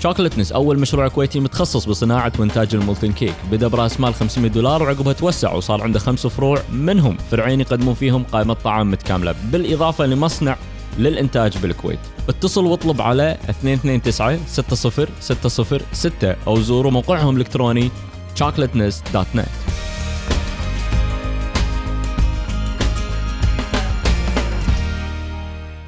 Chocolateness 0.03 0.51
أول 0.51 0.79
مشروع 0.79 1.07
كويتي 1.07 1.39
متخصص 1.39 1.85
بصناعة 1.85 2.31
وإنتاج 2.39 2.75
ال 2.75 2.80
molten 2.80 3.11
cake. 3.11 3.35
بدا 3.51 3.67
برأس 3.67 3.99
مال 3.99 4.13
500 4.13 4.51
دولار 4.51 4.83
وعقبها 4.83 5.13
توسع 5.13 5.53
وصار 5.53 5.83
عنده 5.83 5.99
خمس 5.99 6.27
فروع 6.27 6.61
منهم. 6.71 7.17
فرعين 7.31 7.61
يقدمون 7.61 7.93
فيهم 7.93 8.23
قائمة 8.23 8.53
طعام 8.53 8.91
متكاملة 8.91 9.35
بالإضافة 9.51 10.05
لمصنع 10.05 10.57
للإنتاج 10.97 11.57
بالكويت. 11.57 11.99
اتصل 12.29 12.65
واطلب 12.65 13.01
على 13.01 13.37
229 13.63 14.39
60 14.47 15.07
606 15.19 16.35
أو 16.47 16.61
زوروا 16.61 16.91
موقعهم 16.91 17.35
الإلكتروني 17.35 17.91
chocolateness.net 18.39 19.90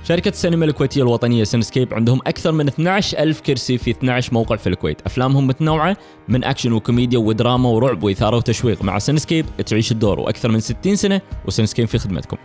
شركة 0.04 0.30
السينما 0.30 0.66
الكويتية 0.66 1.02
الوطنية 1.02 1.44
Cinescape 1.44 1.94
عندهم 1.94 2.20
أكثر 2.28 2.52
من 2.52 2.68
12 2.68 3.20
ألف 3.20 3.42
كرسي 3.42 3.78
في 3.78 3.92
12 3.92 4.34
موقع 4.34 4.56
في 4.56 4.70
الكويت. 4.70 5.02
أفلامهم 5.02 5.48
متنوعة 5.48 5.98
من 6.28 6.44
أكشن 6.44 6.72
وكوميديا 6.72 7.20
ودراما 7.20 7.70
ورعب 7.70 8.04
وإثارة 8.04 8.38
وتشويق. 8.38 8.84
مع 8.84 9.00
Cinescape 9.00 9.46
تعيش 9.66 9.92
الدور 9.92 10.20
وأكثر 10.20 10.52
من 10.52 10.60
60 10.60 10.96
سنة 10.96 11.22
و 11.46 11.50
Cinescape 11.50 11.88
في 11.88 11.98
خدمتكم. 11.98 12.38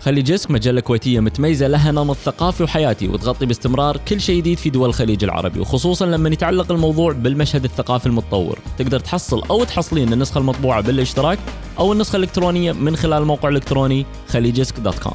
Khaleejesque 0.00 0.50
مجلة 0.50 0.80
كويتية 0.80 1.20
متميزة 1.20 1.66
لها 1.66 1.92
نمط 1.92 2.16
ثقافي 2.16 2.62
وحياتي 2.62 3.08
وتغطي 3.08 3.46
باستمرار 3.46 3.96
كل 4.08 4.20
شيء 4.20 4.36
جديد 4.36 4.58
في 4.58 4.70
دول 4.70 4.88
الخليج 4.88 5.24
العربي 5.24 5.60
وخصوصا 5.60 6.06
لما 6.06 6.28
يتعلق 6.28 6.72
الموضوع 6.72 7.12
بالمشهد 7.12 7.64
الثقافي 7.64 8.06
المتطور. 8.06 8.58
تقدر 8.78 9.00
تحصل 9.00 9.42
أو 9.50 9.64
تحصلين 9.64 10.12
النسخة 10.12 10.38
المطبوعة 10.38 10.80
بالاشتراك 10.80 11.38
أو 11.78 11.92
النسخة 11.92 12.16
الإلكترونية 12.16 12.72
من 12.72 12.96
خلال 12.96 13.22
الموقع 13.22 13.48
الإلكتروني 13.48 14.06
Khaleejesque 14.28 14.80
dot 14.80 14.98
com. 14.98 15.14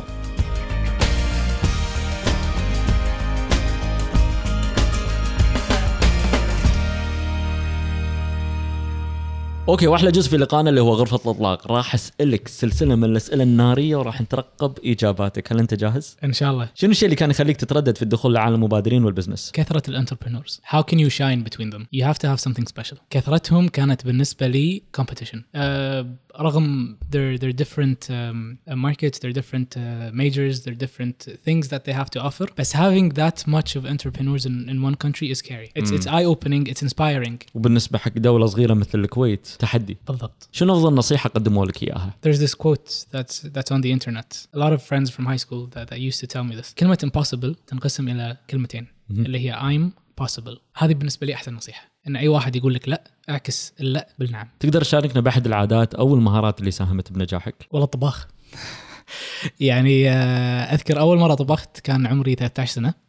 okay 9.69 9.87
وأحلى 9.87 10.11
جزء 10.11 10.29
في 10.29 10.37
لقائنا 10.37 10.69
اللي 10.69 10.81
هو 10.81 10.93
غرفة 10.93 11.19
الإطلاق. 11.25 11.71
راح 11.71 11.93
أسألك 11.93 12.47
سلسلة 12.47 12.95
من 12.95 13.03
الأسئلة 13.03 13.43
النارية 13.43 13.95
وراح 13.95 14.21
نترقب 14.21 14.79
إجاباتك. 14.85 15.51
هل 15.51 15.59
أنت 15.59 15.73
جاهز؟ 15.73 16.17
إن 16.23 16.33
شاء 16.33 16.51
الله. 16.51 16.69
شنو 16.75 16.91
الشيء 16.91 17.05
اللي 17.05 17.15
كان 17.15 17.29
يخليك 17.29 17.57
تتردد 17.57 17.95
في 17.95 18.01
الدخول 18.01 18.33
لعالم 18.33 18.55
المبادرين 18.55 19.05
وال 19.05 19.14
business؟ 19.14 19.51
كثرة 19.51 19.89
الانتربرينورز 19.89 20.61
هاو 20.69 20.83
كان 20.83 20.99
يو 20.99 21.09
شاين 21.09 21.43
بتوين 21.43 21.69
ذم 21.69 21.85
يو 21.93 22.05
هاف 22.05 22.17
تو 22.17 22.27
هاف 22.27 22.39
سمثينج 22.39 22.69
سبيشال 22.69 22.97
كثرتهم 23.09 23.67
كانت 23.67 24.05
بالنسبة 24.05 24.47
لي 24.47 24.83
كومبيتيشن 24.95 25.41
uh, 25.55 26.25
رغم 26.41 26.97
they're 27.03 27.37
they're 27.41 27.63
different 27.63 28.09
um, 28.09 28.57
uh, 28.69 28.75
markets 28.75 29.19
they're 29.19 29.37
different 29.41 29.77
uh, 29.77 30.11
majors 30.13 30.63
they're 30.63 30.79
different 30.85 31.27
things 31.45 31.67
that 31.69 31.81
they 31.85 31.93
have 31.93 32.09
to 32.09 32.21
offer. 32.21 32.53
بس 32.57 32.75
having 32.75 33.13
that 33.13 33.47
much 33.47 33.75
of 33.75 33.85
entrepreneurs 33.85 34.45
in 34.45 34.69
in 34.69 34.81
one 34.89 34.95
country 35.05 35.31
is 35.31 35.37
scary. 35.37 35.69
It's 35.75 35.91
mm. 35.91 35.97
it's 35.97 36.07
eye 36.07 36.25
opening 36.25 36.67
it's 36.67 36.83
inspiring. 36.83 37.37
وبالنسبة 37.55 37.97
حق 37.99 38.11
دولة 38.17 38.45
صغيرة 38.45 38.73
مثل 38.73 38.99
الكويت 38.99 39.47
تحدي. 39.57 39.97
بالضبط. 40.07 40.49
شنو 40.51 40.73
أفضل 40.73 40.93
نصيحة 40.93 41.29
قدموا 41.29 41.65
لك 41.65 41.83
إياها؟ 41.83 42.13
There's 42.27 42.39
this 42.39 42.53
quote 42.55 42.89
that's 42.89 43.35
that's 43.41 43.71
on 43.71 43.81
the 43.81 43.91
internet. 43.91 44.47
A 44.55 44.59
lot 44.59 44.73
of 44.73 44.81
friends 44.81 45.09
from 45.09 45.25
high 45.25 45.41
school 45.45 45.67
that, 45.75 45.87
that 45.89 45.99
used 45.99 46.19
to 46.19 46.27
tell 46.27 46.43
me 46.43 46.61
this. 46.61 46.73
كلمة 46.73 46.97
impossible 47.05 47.55
تنقسم 47.67 48.07
إلى 48.09 48.37
كلمتين 48.49 48.87
اللي 49.11 49.39
هي 49.39 49.53
I'm 49.53 49.91
possible. 50.23 50.57
هذه 50.75 50.93
بالنسبة 50.93 51.27
لي 51.27 51.33
أحسن 51.33 51.53
نصيحة. 51.53 51.91
إن 52.07 52.15
أي 52.15 52.27
واحد 52.27 52.55
يقول 52.55 52.73
لك 52.73 52.89
لا 52.89 53.03
اعكس 53.29 53.73
اللا 53.79 54.07
بالنعم. 54.19 54.47
تقدر 54.59 54.81
تشاركنا 54.81 55.21
بأحد 55.21 55.45
العادات 55.45 55.95
أو 55.95 56.15
المهارات 56.15 56.59
اللي 56.59 56.71
ساهمت 56.71 57.11
بنجاحك؟ 57.11 57.67
والله 57.71 57.85
الطباخ 57.85 58.27
يعني 59.59 60.09
آه، 60.09 60.73
أذكر 60.73 60.99
أول 60.99 61.17
مرة 61.17 61.33
طبخت 61.33 61.79
كان 61.79 62.07
عمري 62.07 62.35
13 62.35 62.73
سنة. 62.73 62.87
مهم. 62.87 63.04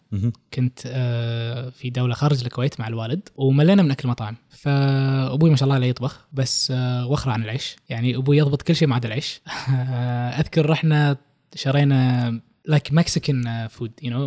كنت 0.54 0.78
آه، 0.86 1.68
في 1.68 1.90
دولة 1.90 2.14
خارج 2.14 2.44
الكويت 2.44 2.80
مع 2.80 2.88
الوالد 2.88 3.28
وملينا 3.36 3.82
من 3.82 3.90
أكل 3.90 4.08
مطاعم. 4.08 4.36
فأبوي 4.50 5.50
ما 5.50 5.56
شاء 5.56 5.64
الله 5.64 5.74
عليه 5.74 5.86
يطبخ 5.86 6.26
بس 6.32 6.70
آه، 6.70 7.06
وخر 7.06 7.30
عن 7.30 7.42
العيش. 7.42 7.76
يعني 7.88 8.16
أبوي 8.16 8.38
يضبط 8.38 8.62
كل 8.62 8.76
شيء 8.76 8.88
ما 8.88 8.94
عدا 8.94 9.08
العيش. 9.08 9.40
أذكر 10.40 10.70
رحنا 10.70 11.16
شرينا 11.54 12.40
like 12.68 12.90
Mexican 12.92 13.46
uh, 13.46 13.68
food 13.68 13.92
you 14.02 14.10
know 14.10 14.24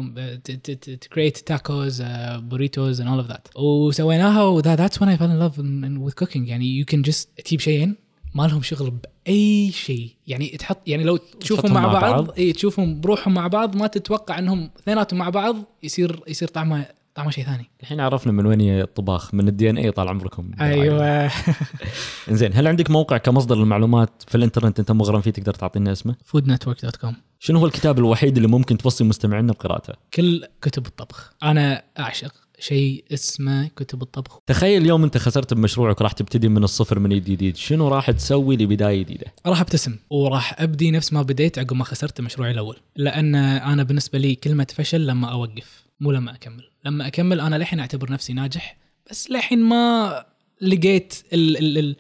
uh, 1.99 2.39
burritos 2.49 2.99
and 2.99 3.09
all 3.09 3.19
of 3.19 3.27
that. 3.27 3.49
وسويناها 3.55 4.43
و 4.43 4.61
that, 4.61 4.77
that's 4.77 4.99
when 4.99 5.09
I 5.09 5.17
fell 5.17 5.31
in 5.31 5.39
love 5.39 5.59
in, 5.59 5.83
in, 5.83 6.01
with 6.01 6.15
cooking. 6.15 6.47
يعني 6.47 6.83
you 6.83 6.85
can 6.85 7.03
just 7.11 7.43
تجيب 7.45 7.59
شيئين 7.59 7.95
ما 8.33 8.47
لهم 8.47 8.61
شغل 8.61 8.91
بأي 8.91 9.71
شيء. 9.71 10.15
يعني 10.27 10.47
تحط 10.47 10.87
يعني 10.87 11.03
لو 11.03 11.17
تشوفهم 11.17 11.73
مع 11.73 11.81
مع 11.81 11.93
بعض, 11.93 12.13
بعض. 12.25 12.37
اي 12.37 12.53
تشوفهم 12.53 13.01
بروحهم 13.01 13.33
مع 13.33 13.47
بعض 13.47 13.75
ما 13.75 13.87
تتوقع 13.87 14.39
إنهم 14.39 14.69
اثنيناتهم 14.79 15.19
مع 15.19 15.29
بعض 15.29 15.55
يصير 15.83 16.19
يصير 16.27 16.47
طعمه 16.47 16.85
طعمه 17.15 17.31
شيء 17.31 17.45
ثاني. 17.45 17.69
الحين 17.81 17.99
عرفنا 17.99 18.31
من 18.31 18.45
وين 18.45 18.61
الطباخ 18.61 19.33
من 19.33 19.47
الدي 19.47 19.69
ان 19.69 19.77
اي 19.77 19.91
طال 19.91 20.07
عمركم. 20.07 20.51
أيوه. 20.61 21.31
زين 22.29 22.51
هل 22.53 22.67
عندك 22.67 22.91
موقع 22.91 23.17
كمصدر 23.17 23.55
للمعلومات 23.55 24.23
في 24.27 24.35
الإنترنت 24.35 24.79
أنت 24.79 24.91
مغرم 24.91 25.21
فيه 25.21 25.31
تقدر 25.31 25.53
تعطينا 25.53 25.91
اسمه؟ 25.91 26.15
foodnetwork.com 26.35 27.13
شنو 27.39 27.59
هو 27.59 27.65
الكتاب 27.65 27.99
الوحيد 27.99 28.35
اللي 28.35 28.47
ممكن 28.47 28.77
توصي 28.77 29.03
مستمعينا 29.03 29.51
بقراءته 29.53 29.93
كل 30.13 30.45
كتب 30.61 30.85
الطبخ. 30.85 31.33
أنا 31.43 31.83
أعشق 31.99 32.33
شيء 32.59 33.05
اسمه 33.13 33.67
كتب 33.67 34.01
الطبخ. 34.01 34.39
تخيل 34.47 34.81
اليوم 34.81 35.03
انت 35.03 35.17
خسرت 35.17 35.53
بمشروعك 35.53 36.01
راح 36.01 36.11
تبتدي 36.11 36.49
من 36.49 36.63
الصفر 36.63 36.99
من 36.99 37.09
جديد. 37.09 37.55
شنو 37.55 37.87
راح 37.87 38.11
تسوي 38.11 38.57
لبداية 38.57 38.99
جديدة؟ 38.99 39.25
راح 39.45 39.61
ابتسم 39.61 39.95
وراح 40.09 40.61
ابدي 40.61 40.91
نفس 40.91 41.13
ما 41.13 41.21
بديت 41.21 41.59
عقب 41.59 41.73
ما 41.73 41.83
خسرت 41.83 42.21
مشروعي 42.21 42.51
الأول. 42.51 42.77
لأن 42.95 43.35
أنا 43.35 43.83
بالنسبة 43.83 44.19
لي 44.19 44.35
كلمة 44.35 44.67
فشل 44.75 45.07
لما 45.07 45.31
أوقف 45.31 45.85
مو 45.99 46.11
لما 46.11 46.35
أكمل. 46.35 46.63
لما 46.85 47.07
أكمل 47.07 47.39
أنا 47.39 47.55
للحين 47.55 47.79
أعتبر 47.79 48.11
نفسي 48.11 48.33
ناجح 48.33 48.77
بس 49.09 49.31
للحين 49.31 49.59
ما 49.59 50.25
لقيت 50.61 51.13
ال 51.33 51.57
ال 51.57 51.77
ال 51.77 51.95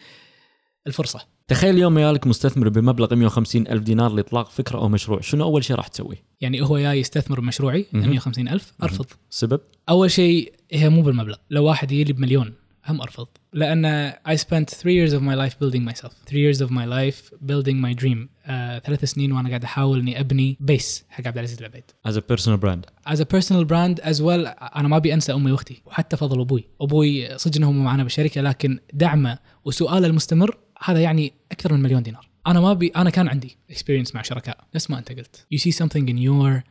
الفرصة. 0.87 1.19
تخيل 1.47 1.75
اليوم 1.75 1.97
يالك 1.97 2.27
مستثمر 2.27 2.69
بمبلغ 2.69 3.15
150 3.15 3.67
ألف 3.67 3.83
دينار 3.83 4.13
لإطلاق 4.13 4.49
فكرة 4.49 4.77
أو 4.77 4.89
مشروع 4.89 5.21
شنو 5.21 5.43
أول 5.43 5.63
شيء 5.63 5.75
راح 5.75 5.87
تسوي؟ 5.87 6.28
يعني 6.41 6.61
هو 6.61 6.77
جاي 6.79 6.99
يستثمر 6.99 7.39
بمشروعي 7.39 7.85
مهم. 7.93 8.09
150 8.09 8.47
ألف 8.47 8.73
أرفض. 8.83 9.05
سبب؟ 9.29 9.61
أول 9.89 10.11
شيء 10.11 10.53
هي 10.71 10.89
مو 10.89 11.01
بالمبلغ. 11.01 11.37
لو 11.49 11.63
واحد 11.65 11.91
يجي 11.91 12.03
لي 12.03 12.13
بمليون 12.13 12.53
هم 12.85 13.01
أرفض. 13.01 13.27
لأن 13.53 14.11
I 14.11 14.35
spent 14.35 14.69
three 14.69 14.95
years 14.95 15.13
of 15.13 15.21
my 15.21 15.35
life 15.35 15.53
building 15.59 15.91
myself. 15.91 16.11
Three 16.29 16.43
years 16.45 16.61
of 16.61 16.69
my 16.69 16.85
life 16.85 17.33
building 17.49 17.75
my 17.85 18.03
dream. 18.03 18.27
آه، 18.45 18.79
ثلاث 18.79 19.05
سنين 19.05 19.31
وأنا 19.31 19.49
قاعد 19.49 19.63
أحاول 19.63 19.99
إني 19.99 20.19
أبني 20.19 20.57
بيس 20.59 21.05
حق 21.09 21.27
عبد 21.27 21.37
العزيز 21.37 21.59
العبيد. 21.59 21.83
As 22.07 22.11
a 22.11 22.21
personal 22.21 22.57
brand. 22.65 23.11
As 23.13 23.19
a 23.19 23.25
personal 23.25 23.65
brand 23.65 24.05
as 24.05 24.17
well 24.21 24.53
أنا 24.75 24.87
ما 24.87 24.97
أبي 24.97 25.13
أنسى 25.13 25.33
أمي 25.33 25.51
وأختي 25.51 25.81
وحتى 25.85 26.17
فضل 26.17 26.41
أبوي. 26.41 26.67
أبوي 26.81 27.37
صدق 27.37 27.57
انهم 27.57 27.83
معنا 27.83 28.03
بالشركة 28.03 28.41
لكن 28.41 28.79
دعمه 28.93 29.39
وسؤاله 29.65 30.07
المستمر 30.07 30.57
هذا 30.83 30.99
يعني 30.99 31.33
أكثر 31.51 31.73
من 31.73 31.79
مليون 31.79 32.03
دينار. 32.03 32.28
أنا 32.49 32.59
ما 32.59 32.71
ابي 32.71 32.87
أنا 32.87 33.09
كان 33.09 33.27
عندي 33.27 33.57
experience 33.69 34.15
مع 34.15 34.21
شركاء. 34.21 34.67
نفس 34.75 34.89
ما 34.89 34.99
أنت 34.99 35.11
قلت. 35.11 35.45
You 35.53 35.57
see 35.57 35.75
something 35.75 36.05
in 36.07 36.17
your 36.17 36.63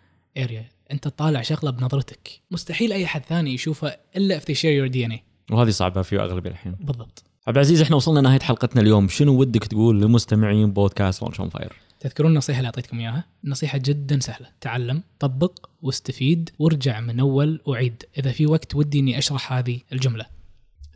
area. 0.44 0.64
أنت 0.92 1.04
تطالع 1.04 1.42
شغلة 1.42 1.70
بنظرتك. 1.70 2.30
مستحيل 2.50 2.92
أي 2.92 3.04
أحد 3.04 3.24
ثاني 3.24 3.54
يشوفه 3.54 3.96
إلا 4.16 4.40
if 4.40 4.42
they 4.42 4.54
share 4.54 4.88
your 4.88 4.92
DNA 4.94 5.18
وهذه 5.50 5.70
صعبة 5.70 6.02
في 6.02 6.20
أغلب 6.20 6.46
الحين. 6.46 6.76
بالضبط. 6.80 7.24
عبد 7.46 7.56
العزيز 7.56 7.82
إحنا 7.82 7.96
وصلنا 7.96 8.20
نهاية 8.20 8.40
حلقتنا 8.40 8.82
اليوم. 8.82 9.08
شنو 9.08 9.40
ودك 9.40 9.64
تقول 9.64 10.00
لمستمعين 10.02 10.72
بودكاست 10.72 11.22
Launch 11.22 11.40
on 11.40 11.48
Fire 11.48 11.72
تذكرون 12.00 12.30
النصيحه 12.30 12.58
اللي 12.58 12.66
أعطيتكم 12.66 12.98
إياها؟ 12.98 13.24
النصيحه 13.44 13.78
جدا 13.78 14.20
سهلة. 14.20 14.48
تعلم 14.60 15.02
طبق 15.18 15.66
واستفيد 15.82 16.50
وارجع 16.58 17.00
من 17.00 17.20
أول 17.20 17.60
وعيد. 17.66 18.02
إذا 18.18 18.32
في 18.32 18.46
وقت 18.46 18.74
ودي 18.74 19.00
إني 19.00 19.18
أشرح 19.18 19.52
هذه 19.52 19.80
الجملة. 19.92 20.26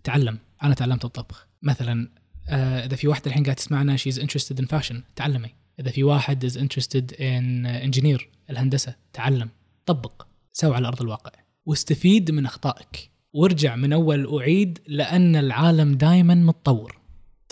تعلم. 0.05 0.38
أنا 0.62 0.75
تعلمت 0.75 1.05
الطبخ. 1.05 1.47
مثلا 1.62 2.09
إذا 2.48 2.96
في 2.96 3.09
واحدة 3.09 3.26
الحين 3.26 3.44
قاعد 3.44 3.57
تسمعنا 3.57 3.96
she's 3.97 4.18
interested 4.18 4.59
in 4.59 4.66
fashion 4.66 5.03
تعلمي. 5.16 5.48
إذا 5.81 5.90
في 5.90 6.05
واحد 6.05 6.44
is 6.45 6.59
interested 6.59 7.14
in 7.21 7.66
engineering 7.66 8.29
الهندسة 8.50 8.94
تعلم. 9.12 9.48
طبق. 9.87 10.26
سوي 10.52 10.74
على 10.74 10.88
أرض 10.88 11.02
الواقع. 11.02 11.33
واستفيد 11.66 12.31
من 12.31 12.46
أخطائك. 12.46 13.11
وارجع 13.33 13.76
من 13.76 13.92
أول 13.92 14.26
وعيد 14.26 14.78
لأن 14.87 15.37
العالم 15.37 15.94
دائما 15.94 16.35
متطور. 16.35 16.98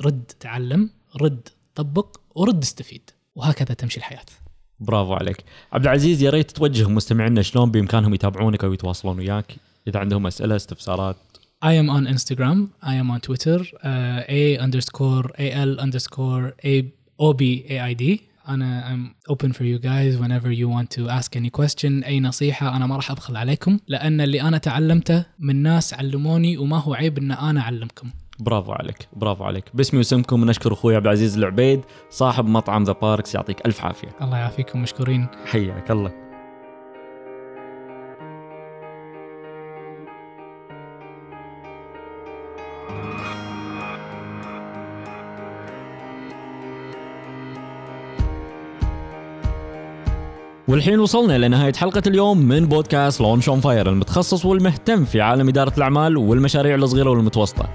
رد 0.03 0.33
تعلم 0.40 0.90
رد 1.16 1.48
طبق 1.74 2.20
ورد 2.35 2.62
استفيد. 2.62 3.11
وهكذا 3.35 3.74
تمشي 3.74 3.98
الحياة. 3.98 4.26
برافو 4.81 5.14
عليك. 5.14 5.44
عبد 5.72 5.85
العزيز 5.85 6.22
يا 6.22 6.31
ريت 6.31 6.50
توجه 6.50 6.88
مستمعينا 6.88 7.42
شلون 7.42 7.70
بإمكانهم 7.70 8.14
يتابعونك 8.14 8.64
أو 8.64 8.72
يتواصلون 8.72 9.18
وياك؟ 9.18 9.57
إذا 9.88 10.00
عندهم 10.00 10.26
أسئلة 10.26 10.57
استفسارات. 10.57 11.16
I 11.62 11.73
am 11.75 11.90
on 11.90 12.07
Instagram. 12.07 12.70
I 12.83 12.94
am 12.94 13.11
on 13.11 13.20
Twitter. 13.20 13.59
Uh, 13.85 14.23
A 14.40 14.57
underscore 14.59 15.27
A 15.38 15.53
L 15.53 15.79
underscore 15.79 16.55
A 16.64 16.75
O 17.18 17.33
B 17.35 17.66
A 17.68 17.81
I 17.81 17.94
D. 17.94 18.20
أنا 18.49 18.85
I'm 18.90 19.33
open 19.33 19.53
for 19.53 19.64
you 19.64 19.79
guys 19.79 20.16
whenever 20.18 20.51
you 20.51 20.68
want 20.68 20.90
to 20.90 21.09
ask 21.09 21.37
any 21.37 21.51
question 21.51 22.05
أي 22.05 22.20
نصيحة 22.20 22.77
أنا 22.77 22.87
ما 22.87 22.96
راح 22.96 23.11
أبخل 23.11 23.37
عليكم 23.37 23.79
لأن 23.88 24.20
اللي 24.20 24.42
أنا 24.42 24.59
تعلمته 24.59 25.25
من 25.38 25.62
ناس 25.62 25.94
علموني 25.94 26.57
وما 26.59 26.79
هو 26.79 26.94
عيب 26.94 27.18
إن 27.18 27.33
أنا 27.33 27.61
أعلمكم 27.61 28.11
برافو 28.38 28.73
عليك 28.73 29.09
برافو 29.16 29.44
عليك 29.44 29.64
باسمي 29.75 29.99
واسمكم 29.99 30.44
نشكر 30.44 30.73
أخوي 30.73 30.96
عبد 30.96 31.07
العزيز 31.07 31.38
العبيد 31.38 31.81
صاحب 32.11 32.46
مطعم 32.46 32.85
ذا 32.85 32.92
باركس 32.92 33.35
يعطيك 33.35 33.66
ألف 33.66 33.85
عافية 33.85 34.09
الله 34.23 34.37
يعافيكم 34.38 34.83
مشكورين 34.83 35.27
حياك 35.46 35.90
الله 35.90 36.30
والحين 50.71 51.01
وصلنا 51.01 51.47
لنهاية 51.47 51.73
حلقة 51.73 52.03
اليوم 52.07 52.39
من 52.39 52.67
بودكاست 52.67 53.21
Launch 53.21 53.49
on 53.49 53.61
Fire 53.61 53.88
المتخصص 53.89 54.45
والمهتم 54.45 55.05
في 55.05 55.21
عالم 55.21 55.49
إدارة 55.49 55.73
الأعمال 55.77 56.17
والمشاريع 56.17 56.75
الصغيرة 56.75 57.11
والمتوسطة. 57.11 57.69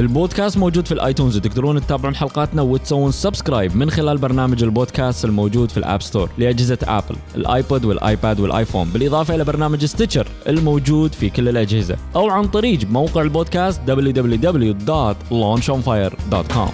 البودكاست 0.00 0.58
موجود 0.58 0.86
في 0.86 0.92
ال 0.92 0.98
iTunes 0.98 1.36
وتقدرون 1.36 1.80
تتابعون 1.80 2.14
حلقاتنا 2.14 2.62
وتسوون 2.62 3.10
subscribe 3.10 3.76
من 3.76 3.90
خلال 3.90 4.18
برنامج 4.18 4.62
البودكاست 4.62 5.24
الموجود 5.24 5.70
في 5.70 5.76
ال 5.76 5.83
App 5.83 6.02
Store 6.02 6.30
لأجهزة 6.38 6.78
Apple 6.82 7.16
الايبود 7.34 7.84
والآيباد 7.84 8.40
والآيفون 8.40 8.88
بالإضافة 8.88 9.34
إلى 9.34 9.44
برنامج 9.44 9.84
Stitcher 9.84 10.26
الموجود 10.48 11.12
في 11.12 11.30
كل 11.30 11.48
الأجهزة 11.48 11.96
أو 12.16 12.30
عن 12.30 12.44
طريق 12.44 12.90
موقع 12.90 13.22
البودكاست 13.22 13.80
www.launchonfire.com 13.86 16.70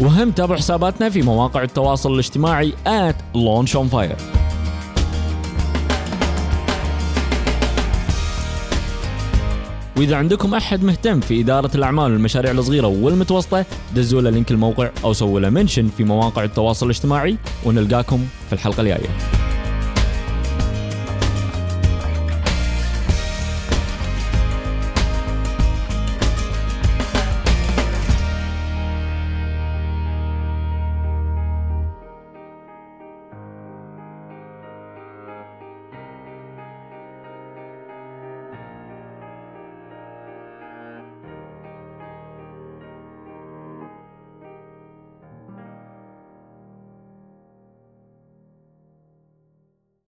وهم 0.00 0.30
تابعوا 0.30 0.58
حساباتنا 0.58 1.10
في 1.10 1.22
مواقع 1.22 1.62
التواصل 1.62 2.14
الاجتماعي 2.14 2.72
at 2.86 3.16
launchonfire 3.36 4.39
وإذا 10.00 10.16
عندكم 10.16 10.54
أحد 10.54 10.84
مهتم 10.84 11.20
في 11.20 11.40
إدارة 11.40 11.70
الأعمال 11.74 12.12
والمشاريع 12.12 12.50
الصغيرة 12.50 12.86
والمتوسطة 12.86 13.64
دزوا 13.94 14.20
له 14.20 14.30
لينك 14.30 14.50
الموقع 14.50 14.90
أو 15.04 15.12
سووا 15.12 15.40
له 15.40 15.50
منشن 15.50 15.88
في 15.96 16.04
مواقع 16.04 16.44
التواصل 16.44 16.86
الاجتماعي 16.86 17.36
ونلقاكم 17.64 18.26
في 18.46 18.52
الحلقة 18.52 18.80
الجاية. 18.80 19.49